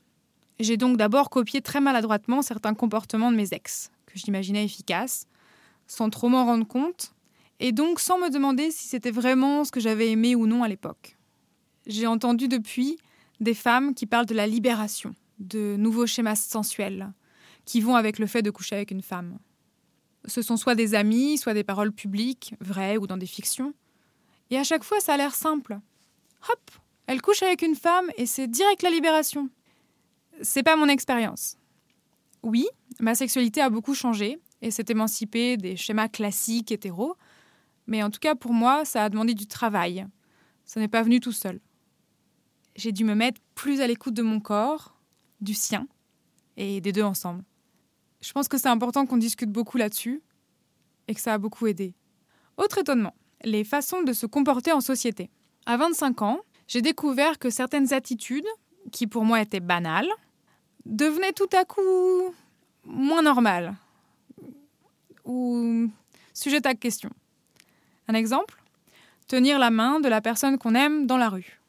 J'ai 0.59 0.77
donc 0.77 0.97
d'abord 0.97 1.29
copié 1.29 1.61
très 1.61 1.81
maladroitement 1.81 2.41
certains 2.41 2.73
comportements 2.73 3.31
de 3.31 3.37
mes 3.37 3.53
ex, 3.53 3.91
que 4.05 4.17
j'imaginais 4.17 4.65
efficaces, 4.65 5.25
sans 5.87 6.09
trop 6.09 6.29
m'en 6.29 6.45
rendre 6.45 6.67
compte, 6.67 7.13
et 7.59 7.71
donc 7.71 7.99
sans 7.99 8.19
me 8.19 8.29
demander 8.29 8.71
si 8.71 8.87
c'était 8.87 9.11
vraiment 9.11 9.63
ce 9.63 9.71
que 9.71 9.79
j'avais 9.79 10.11
aimé 10.11 10.35
ou 10.35 10.47
non 10.47 10.63
à 10.63 10.67
l'époque. 10.67 11.17
J'ai 11.87 12.07
entendu 12.07 12.47
depuis 12.47 12.97
des 13.39 13.53
femmes 13.53 13.93
qui 13.93 14.05
parlent 14.05 14.25
de 14.25 14.35
la 14.35 14.47
libération, 14.47 15.15
de 15.39 15.75
nouveaux 15.77 16.05
schémas 16.05 16.35
sensuels, 16.35 17.11
qui 17.69 17.81
vont 17.81 17.95
avec 17.95 18.17
le 18.17 18.25
fait 18.25 18.41
de 18.41 18.49
coucher 18.49 18.77
avec 18.77 18.89
une 18.89 19.03
femme. 19.03 19.37
Ce 20.25 20.41
sont 20.41 20.57
soit 20.57 20.73
des 20.73 20.95
amis, 20.95 21.37
soit 21.37 21.53
des 21.53 21.63
paroles 21.63 21.91
publiques, 21.91 22.55
vraies 22.59 22.97
ou 22.97 23.05
dans 23.05 23.15
des 23.15 23.27
fictions. 23.27 23.75
Et 24.49 24.57
à 24.57 24.63
chaque 24.63 24.83
fois, 24.83 24.99
ça 24.99 25.13
a 25.13 25.17
l'air 25.17 25.35
simple. 25.35 25.79
Hop, 26.51 26.71
elle 27.05 27.21
couche 27.21 27.43
avec 27.43 27.61
une 27.61 27.75
femme 27.75 28.09
et 28.17 28.25
c'est 28.25 28.47
direct 28.47 28.81
la 28.81 28.89
libération. 28.89 29.51
C'est 30.41 30.63
pas 30.63 30.77
mon 30.77 30.87
expérience. 30.87 31.57
Oui, 32.41 32.67
ma 32.99 33.13
sexualité 33.13 33.61
a 33.61 33.69
beaucoup 33.69 33.93
changé 33.93 34.39
et 34.63 34.71
s'est 34.71 34.85
émancipée 34.89 35.55
des 35.55 35.77
schémas 35.77 36.07
classiques 36.07 36.71
hétéros, 36.71 37.17
mais 37.85 38.01
en 38.01 38.09
tout 38.09 38.19
cas 38.19 38.33
pour 38.33 38.51
moi, 38.51 38.83
ça 38.83 39.03
a 39.03 39.09
demandé 39.09 39.35
du 39.35 39.45
travail. 39.45 40.07
Ça 40.65 40.79
n'est 40.79 40.87
pas 40.87 41.03
venu 41.03 41.19
tout 41.19 41.31
seul. 41.31 41.59
J'ai 42.75 42.93
dû 42.93 43.03
me 43.03 43.13
mettre 43.13 43.39
plus 43.53 43.79
à 43.79 43.85
l'écoute 43.85 44.15
de 44.15 44.23
mon 44.23 44.39
corps, 44.39 44.95
du 45.39 45.53
sien, 45.53 45.87
et 46.57 46.81
des 46.81 46.91
deux 46.91 47.03
ensemble. 47.03 47.43
Je 48.21 48.31
pense 48.31 48.47
que 48.47 48.57
c'est 48.57 48.67
important 48.67 49.05
qu'on 49.05 49.17
discute 49.17 49.49
beaucoup 49.49 49.77
là-dessus 49.77 50.21
et 51.07 51.15
que 51.15 51.21
ça 51.21 51.33
a 51.33 51.37
beaucoup 51.37 51.67
aidé. 51.67 51.93
Autre 52.57 52.79
étonnement, 52.79 53.15
les 53.43 53.63
façons 53.63 54.03
de 54.03 54.13
se 54.13 54.25
comporter 54.25 54.71
en 54.71 54.81
société. 54.81 55.29
À 55.65 55.77
25 55.77 56.21
ans, 56.21 56.39
j'ai 56.67 56.81
découvert 56.81 57.39
que 57.39 57.49
certaines 57.49 57.93
attitudes, 57.93 58.47
qui 58.91 59.07
pour 59.07 59.23
moi 59.23 59.41
étaient 59.41 59.59
banales, 59.59 60.09
devenaient 60.85 61.33
tout 61.33 61.49
à 61.53 61.65
coup 61.65 61.81
moins 62.83 63.21
normales 63.21 63.75
ou 65.25 65.89
sujettes 66.33 66.65
à 66.65 66.75
question. 66.75 67.09
Un 68.07 68.13
exemple 68.13 68.55
Tenir 69.27 69.59
la 69.59 69.69
main 69.69 69.99
de 69.99 70.09
la 70.09 70.21
personne 70.21 70.57
qu'on 70.57 70.73
aime 70.73 71.05
dans 71.05 71.17
la 71.17 71.29
rue. 71.29 71.61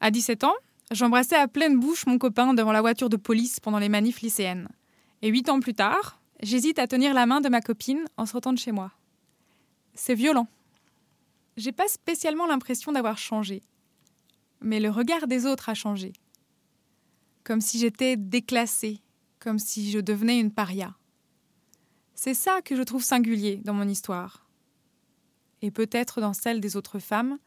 À 0.00 0.12
17 0.12 0.44
ans, 0.44 0.54
j'embrassais 0.92 1.34
à 1.34 1.48
pleine 1.48 1.78
bouche 1.78 2.06
mon 2.06 2.18
copain 2.18 2.54
devant 2.54 2.70
la 2.70 2.80
voiture 2.80 3.08
de 3.08 3.16
police 3.16 3.58
pendant 3.58 3.80
les 3.80 3.88
manifs 3.88 4.20
lycéennes. 4.20 4.68
Et 5.24 5.30
huit 5.30 5.48
ans 5.48 5.58
plus 5.58 5.72
tard, 5.72 6.20
j'hésite 6.42 6.78
à 6.78 6.86
tenir 6.86 7.14
la 7.14 7.24
main 7.24 7.40
de 7.40 7.48
ma 7.48 7.62
copine 7.62 8.04
en 8.18 8.26
sortant 8.26 8.52
de 8.52 8.58
chez 8.58 8.72
moi. 8.72 8.92
C'est 9.94 10.14
violent. 10.14 10.48
J'ai 11.56 11.72
pas 11.72 11.88
spécialement 11.88 12.46
l'impression 12.46 12.92
d'avoir 12.92 13.16
changé, 13.16 13.62
mais 14.60 14.80
le 14.80 14.90
regard 14.90 15.26
des 15.26 15.46
autres 15.46 15.70
a 15.70 15.74
changé. 15.74 16.12
Comme 17.42 17.62
si 17.62 17.78
j'étais 17.78 18.18
déclassée, 18.18 19.00
comme 19.38 19.58
si 19.58 19.90
je 19.90 19.98
devenais 19.98 20.38
une 20.38 20.52
paria. 20.52 20.94
C'est 22.14 22.34
ça 22.34 22.60
que 22.60 22.76
je 22.76 22.82
trouve 22.82 23.02
singulier 23.02 23.62
dans 23.64 23.74
mon 23.74 23.88
histoire. 23.88 24.46
Et 25.62 25.70
peut-être 25.70 26.20
dans 26.20 26.34
celle 26.34 26.60
des 26.60 26.76
autres 26.76 26.98
femmes 26.98 27.38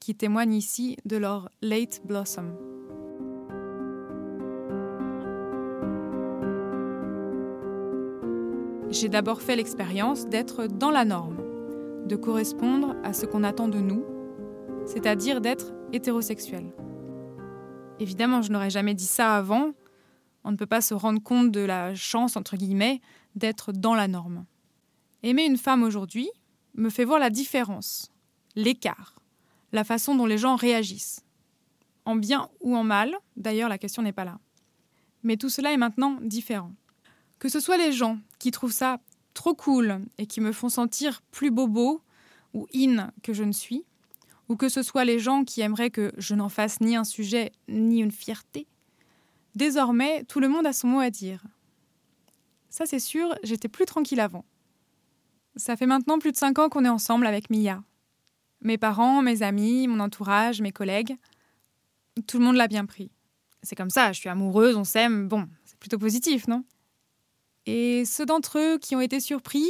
qui 0.00 0.14
témoignent 0.14 0.54
ici 0.54 0.96
de 1.04 1.18
leur 1.18 1.50
late 1.60 2.00
blossom. 2.06 2.56
J'ai 8.90 9.10
d'abord 9.10 9.42
fait 9.42 9.54
l'expérience 9.54 10.26
d'être 10.28 10.66
dans 10.66 10.90
la 10.90 11.04
norme, 11.04 11.36
de 12.06 12.16
correspondre 12.16 12.96
à 13.04 13.12
ce 13.12 13.26
qu'on 13.26 13.44
attend 13.44 13.68
de 13.68 13.80
nous, 13.80 14.02
c'est-à-dire 14.86 15.42
d'être 15.42 15.74
hétérosexuel. 15.92 16.72
Évidemment, 18.00 18.40
je 18.40 18.50
n'aurais 18.50 18.70
jamais 18.70 18.94
dit 18.94 19.04
ça 19.04 19.36
avant. 19.36 19.72
On 20.42 20.52
ne 20.52 20.56
peut 20.56 20.66
pas 20.66 20.80
se 20.80 20.94
rendre 20.94 21.22
compte 21.22 21.50
de 21.50 21.60
la 21.60 21.94
chance, 21.94 22.36
entre 22.36 22.56
guillemets, 22.56 23.02
d'être 23.34 23.72
dans 23.72 23.94
la 23.94 24.08
norme. 24.08 24.46
Aimer 25.22 25.44
une 25.44 25.58
femme 25.58 25.82
aujourd'hui 25.82 26.30
me 26.74 26.88
fait 26.88 27.04
voir 27.04 27.18
la 27.18 27.28
différence, 27.28 28.10
l'écart, 28.56 29.16
la 29.72 29.84
façon 29.84 30.14
dont 30.14 30.26
les 30.26 30.38
gens 30.38 30.56
réagissent. 30.56 31.24
En 32.06 32.16
bien 32.16 32.48
ou 32.62 32.74
en 32.74 32.84
mal, 32.84 33.14
d'ailleurs 33.36 33.68
la 33.68 33.76
question 33.76 34.02
n'est 34.02 34.12
pas 34.12 34.24
là. 34.24 34.38
Mais 35.22 35.36
tout 35.36 35.50
cela 35.50 35.72
est 35.72 35.76
maintenant 35.76 36.18
différent. 36.22 36.72
Que 37.38 37.48
ce 37.48 37.60
soit 37.60 37.76
les 37.76 37.92
gens 37.92 38.18
qui 38.38 38.50
trouvent 38.50 38.72
ça 38.72 39.00
trop 39.34 39.54
cool 39.54 40.00
et 40.18 40.26
qui 40.26 40.40
me 40.40 40.52
font 40.52 40.68
sentir 40.68 41.22
plus 41.30 41.50
bobo 41.50 42.02
ou 42.54 42.66
in 42.74 43.12
que 43.22 43.32
je 43.32 43.44
ne 43.44 43.52
suis, 43.52 43.84
ou 44.48 44.56
que 44.56 44.68
ce 44.68 44.82
soit 44.82 45.04
les 45.04 45.18
gens 45.18 45.44
qui 45.44 45.60
aimeraient 45.60 45.90
que 45.90 46.12
je 46.16 46.34
n'en 46.34 46.48
fasse 46.48 46.80
ni 46.80 46.96
un 46.96 47.04
sujet 47.04 47.52
ni 47.68 48.00
une 48.00 48.10
fierté, 48.10 48.66
désormais 49.54 50.24
tout 50.24 50.40
le 50.40 50.48
monde 50.48 50.66
a 50.66 50.72
son 50.72 50.88
mot 50.88 51.00
à 51.00 51.10
dire. 51.10 51.44
Ça 52.70 52.86
c'est 52.86 52.98
sûr, 52.98 53.34
j'étais 53.44 53.68
plus 53.68 53.86
tranquille 53.86 54.20
avant. 54.20 54.44
Ça 55.56 55.76
fait 55.76 55.86
maintenant 55.86 56.18
plus 56.18 56.32
de 56.32 56.36
cinq 56.36 56.58
ans 56.58 56.68
qu'on 56.68 56.84
est 56.84 56.88
ensemble 56.88 57.26
avec 57.26 57.50
Mia. 57.50 57.82
Mes 58.60 58.78
parents, 58.78 59.22
mes 59.22 59.42
amis, 59.42 59.86
mon 59.86 60.00
entourage, 60.00 60.60
mes 60.60 60.72
collègues, 60.72 61.16
tout 62.26 62.38
le 62.38 62.44
monde 62.44 62.56
l'a 62.56 62.68
bien 62.68 62.86
pris. 62.86 63.10
C'est 63.62 63.76
comme 63.76 63.90
ça, 63.90 64.12
je 64.12 64.18
suis 64.20 64.28
amoureuse, 64.28 64.76
on 64.76 64.84
s'aime, 64.84 65.28
bon, 65.28 65.48
c'est 65.64 65.78
plutôt 65.78 65.98
positif, 65.98 66.48
non? 66.48 66.64
Et 67.68 68.06
ceux 68.06 68.24
d'entre 68.24 68.58
eux 68.58 68.78
qui 68.78 68.96
ont 68.96 69.00
été 69.02 69.20
surpris 69.20 69.68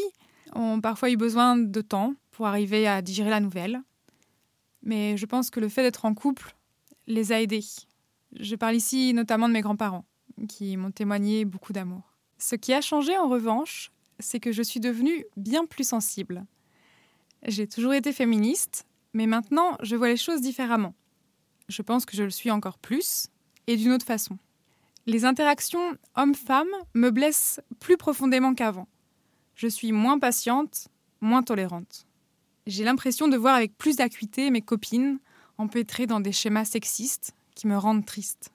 ont 0.55 0.81
parfois 0.81 1.11
eu 1.11 1.17
besoin 1.17 1.57
de 1.57 1.81
temps 1.81 2.15
pour 2.31 2.47
arriver 2.47 2.87
à 2.87 3.03
digérer 3.03 3.29
la 3.29 3.41
nouvelle. 3.41 3.83
Mais 4.85 5.17
je 5.17 5.27
pense 5.27 5.51
que 5.51 5.59
le 5.59 5.69
fait 5.69 5.83
d'être 5.83 6.05
en 6.05 6.15
couple 6.15 6.55
les 7.09 7.33
a 7.33 7.43
aidés. 7.43 7.65
Je 8.39 8.55
parle 8.55 8.77
ici 8.77 9.13
notamment 9.15 9.49
de 9.49 9.53
mes 9.53 9.63
grands-parents, 9.63 10.05
qui 10.49 10.77
m'ont 10.77 10.93
témoigné 10.93 11.45
beaucoup 11.45 11.73
d'amour. 11.73 12.15
Ce 12.39 12.55
qui 12.55 12.73
a 12.73 12.81
changé 12.81 13.19
en 13.19 13.29
revanche, 13.29 13.91
c'est 14.21 14.39
que 14.39 14.53
je 14.53 14.63
suis 14.63 14.79
devenue 14.79 15.25
bien 15.37 15.67
plus 15.67 15.89
sensible. 15.89 16.47
J'ai 17.47 17.67
toujours 17.67 17.95
été 17.95 18.13
féministe, 18.13 18.87
mais 19.13 19.27
maintenant 19.27 19.77
je 19.83 19.97
vois 19.97 20.09
les 20.09 20.17
choses 20.17 20.41
différemment. 20.41 20.95
Je 21.69 21.83
pense 21.83 22.07
que 22.07 22.17
je 22.17 22.23
le 22.23 22.31
suis 22.31 22.53
encore 22.53 22.79
plus, 22.79 23.27
et 23.67 23.77
d'une 23.77 23.91
autre 23.91 24.07
façon. 24.07 24.39
Les 25.09 25.25
interactions 25.25 25.97
homme-femme 26.17 26.69
me 26.93 27.09
blessent 27.09 27.63
plus 27.81 27.97
profondément 27.97 28.53
qu'avant. 28.53 28.87
Je 29.55 29.67
suis 29.67 29.91
moins 29.91 30.19
patiente, 30.19 30.89
moins 31.23 31.43
tolérante. 31.43 32.07
J'ai 32.67 32.85
l'impression 32.85 33.27
de 33.27 33.39
voir 33.39 33.55
avec 33.55 33.79
plus 33.79 33.97
d'acuité 33.97 34.51
mes 34.51 34.61
copines 34.61 35.19
empêtrées 35.57 36.07
dans 36.07 36.21
des 36.21 36.33
schémas 36.33 36.67
sexistes 36.67 37.33
qui 37.55 37.67
me 37.67 37.79
rendent 37.79 38.05
triste. 38.05 38.53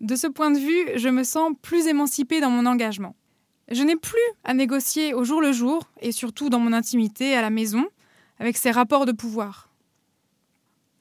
De 0.00 0.16
ce 0.16 0.26
point 0.26 0.50
de 0.50 0.58
vue, 0.58 0.98
je 0.98 1.10
me 1.10 1.22
sens 1.22 1.52
plus 1.60 1.86
émancipée 1.86 2.40
dans 2.40 2.48
mon 2.48 2.64
engagement. 2.64 3.14
Je 3.70 3.82
n'ai 3.82 3.96
plus 3.96 4.16
à 4.42 4.54
négocier 4.54 5.12
au 5.12 5.24
jour 5.24 5.42
le 5.42 5.52
jour, 5.52 5.82
et 6.00 6.12
surtout 6.12 6.48
dans 6.48 6.60
mon 6.60 6.72
intimité 6.72 7.36
à 7.36 7.42
la 7.42 7.50
maison, 7.50 7.86
avec 8.38 8.56
ces 8.56 8.70
rapports 8.70 9.04
de 9.04 9.12
pouvoir. 9.12 9.68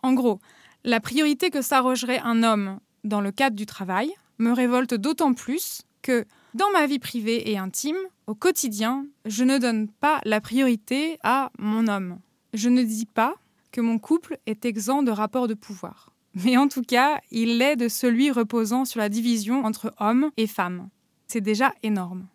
En 0.04 0.12
gros, 0.12 0.40
la 0.84 1.00
priorité 1.00 1.52
que 1.52 1.62
s'arrogerait 1.62 2.20
un 2.20 2.44
homme 2.44 2.82
dans 3.06 3.22
le 3.22 3.32
cadre 3.32 3.56
du 3.56 3.66
travail, 3.66 4.14
me 4.38 4.52
révolte 4.52 4.94
d'autant 4.94 5.34
plus 5.34 5.82
que, 6.02 6.26
dans 6.54 6.70
ma 6.72 6.88
vie 6.88 7.00
privée 7.00 7.52
et 7.52 7.58
intime, 7.58 7.98
au 8.28 8.36
quotidien, 8.36 9.06
je 9.26 9.44
ne 9.44 9.58
donne 9.58 9.88
pas 9.88 10.20
la 10.24 10.42
priorité 10.42 11.20
à 11.24 11.52
mon 11.60 11.88
homme. 11.88 12.20
Je 12.54 12.70
ne 12.70 12.84
dis 12.84 13.06
pas 13.06 13.36
que 13.72 13.82
mon 13.82 14.00
couple 14.00 14.38
est 14.46 14.66
exempt 14.66 15.04
de 15.04 15.12
rapports 15.12 15.48
de 15.48 15.54
pouvoir. 15.54 16.12
Mais 16.34 16.58
en 16.58 16.68
tout 16.68 16.82
cas, 16.82 17.20
il 17.32 17.58
l'est 17.58 17.76
de 17.76 17.88
celui 17.88 18.32
reposant 18.32 18.86
sur 18.86 19.00
la 19.00 19.10
division 19.10 19.64
entre 19.66 19.94
hommes 20.00 20.32
et 20.38 20.48
femmes. 20.48 20.90
C'est 21.28 21.42
déjà 21.42 21.74
énorme. 21.82 22.28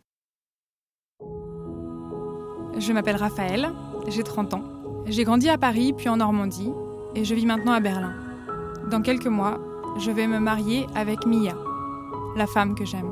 Je 2.79 2.93
m'appelle 2.93 3.17
Raphaël, 3.17 3.73
j'ai 4.09 4.23
30 4.23 4.55
ans. 4.55 4.65
J'ai 5.07 5.25
grandi 5.25 5.49
à 5.49 5.59
Paris 5.59 5.93
puis 5.93 6.09
en 6.09 6.17
Normandie 6.17 6.71
et 7.15 7.25
je 7.25 7.35
vis 7.35 7.47
maintenant 7.47 7.73
à 7.73 7.81
Berlin. 7.81 8.15
Dans 8.91 9.03
quelques 9.03 9.27
mois, 9.27 9.59
je 9.99 10.11
vais 10.11 10.27
me 10.27 10.39
marier 10.39 10.87
avec 10.95 11.27
Mia, 11.27 11.55
la 12.37 12.47
femme 12.47 12.75
que 12.75 12.85
j'aime. 12.85 13.11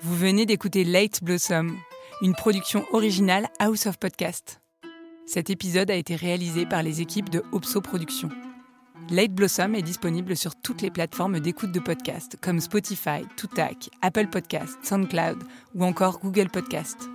Vous 0.00 0.16
venez 0.16 0.46
d'écouter 0.46 0.84
Late 0.84 1.22
Blossom, 1.22 1.76
une 2.22 2.34
production 2.34 2.84
originale 2.92 3.48
House 3.58 3.86
of 3.86 3.98
Podcast. 3.98 4.60
Cet 5.26 5.50
épisode 5.50 5.90
a 5.90 5.94
été 5.94 6.16
réalisé 6.16 6.64
par 6.64 6.82
les 6.82 7.00
équipes 7.00 7.28
de 7.28 7.42
Opso 7.52 7.80
Productions. 7.80 8.30
Late 9.10 9.32
Blossom 9.32 9.74
est 9.74 9.82
disponible 9.82 10.36
sur 10.36 10.54
toutes 10.54 10.82
les 10.82 10.90
plateformes 10.90 11.40
d'écoute 11.40 11.72
de 11.72 11.80
podcasts 11.80 12.36
comme 12.40 12.60
Spotify, 12.60 13.22
Toutac, 13.36 13.88
Apple 14.02 14.26
Podcasts, 14.26 14.78
SoundCloud 14.84 15.38
ou 15.74 15.84
encore 15.84 16.20
Google 16.20 16.50
Podcasts. 16.50 17.08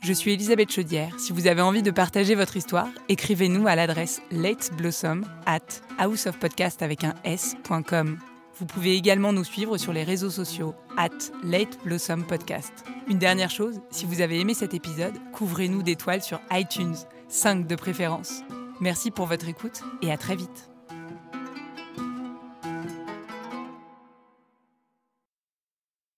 Je 0.00 0.12
suis 0.12 0.32
Elisabeth 0.32 0.72
Chaudière. 0.72 1.18
Si 1.18 1.32
vous 1.32 1.46
avez 1.46 1.62
envie 1.62 1.82
de 1.82 1.90
partager 1.92 2.34
votre 2.34 2.56
histoire, 2.56 2.88
écrivez-nous 3.08 3.68
à 3.68 3.76
l'adresse 3.76 4.20
lateblossom 4.32 5.22
at 5.46 5.60
houseofpodcast 6.04 6.82
avec 6.82 7.04
un 7.04 7.14
s.com. 7.24 8.18
Vous 8.58 8.66
pouvez 8.66 8.96
également 8.96 9.32
nous 9.32 9.44
suivre 9.44 9.78
sur 9.78 9.92
les 9.92 10.04
réseaux 10.04 10.30
sociaux 10.30 10.74
at 10.96 11.10
Late 11.44 11.78
Podcast. 12.26 12.72
Une 13.08 13.18
dernière 13.18 13.50
chose, 13.50 13.80
si 13.90 14.04
vous 14.04 14.20
avez 14.20 14.40
aimé 14.40 14.54
cet 14.54 14.74
épisode, 14.74 15.14
couvrez-nous 15.32 15.82
d'étoiles 15.82 16.22
sur 16.22 16.40
iTunes, 16.50 16.96
5 17.28 17.66
de 17.66 17.76
préférence. 17.76 18.42
Merci 18.80 19.10
pour 19.10 19.26
votre 19.26 19.48
écoute 19.48 19.82
et 20.02 20.10
à 20.10 20.16
très 20.16 20.36
vite. 20.36 20.75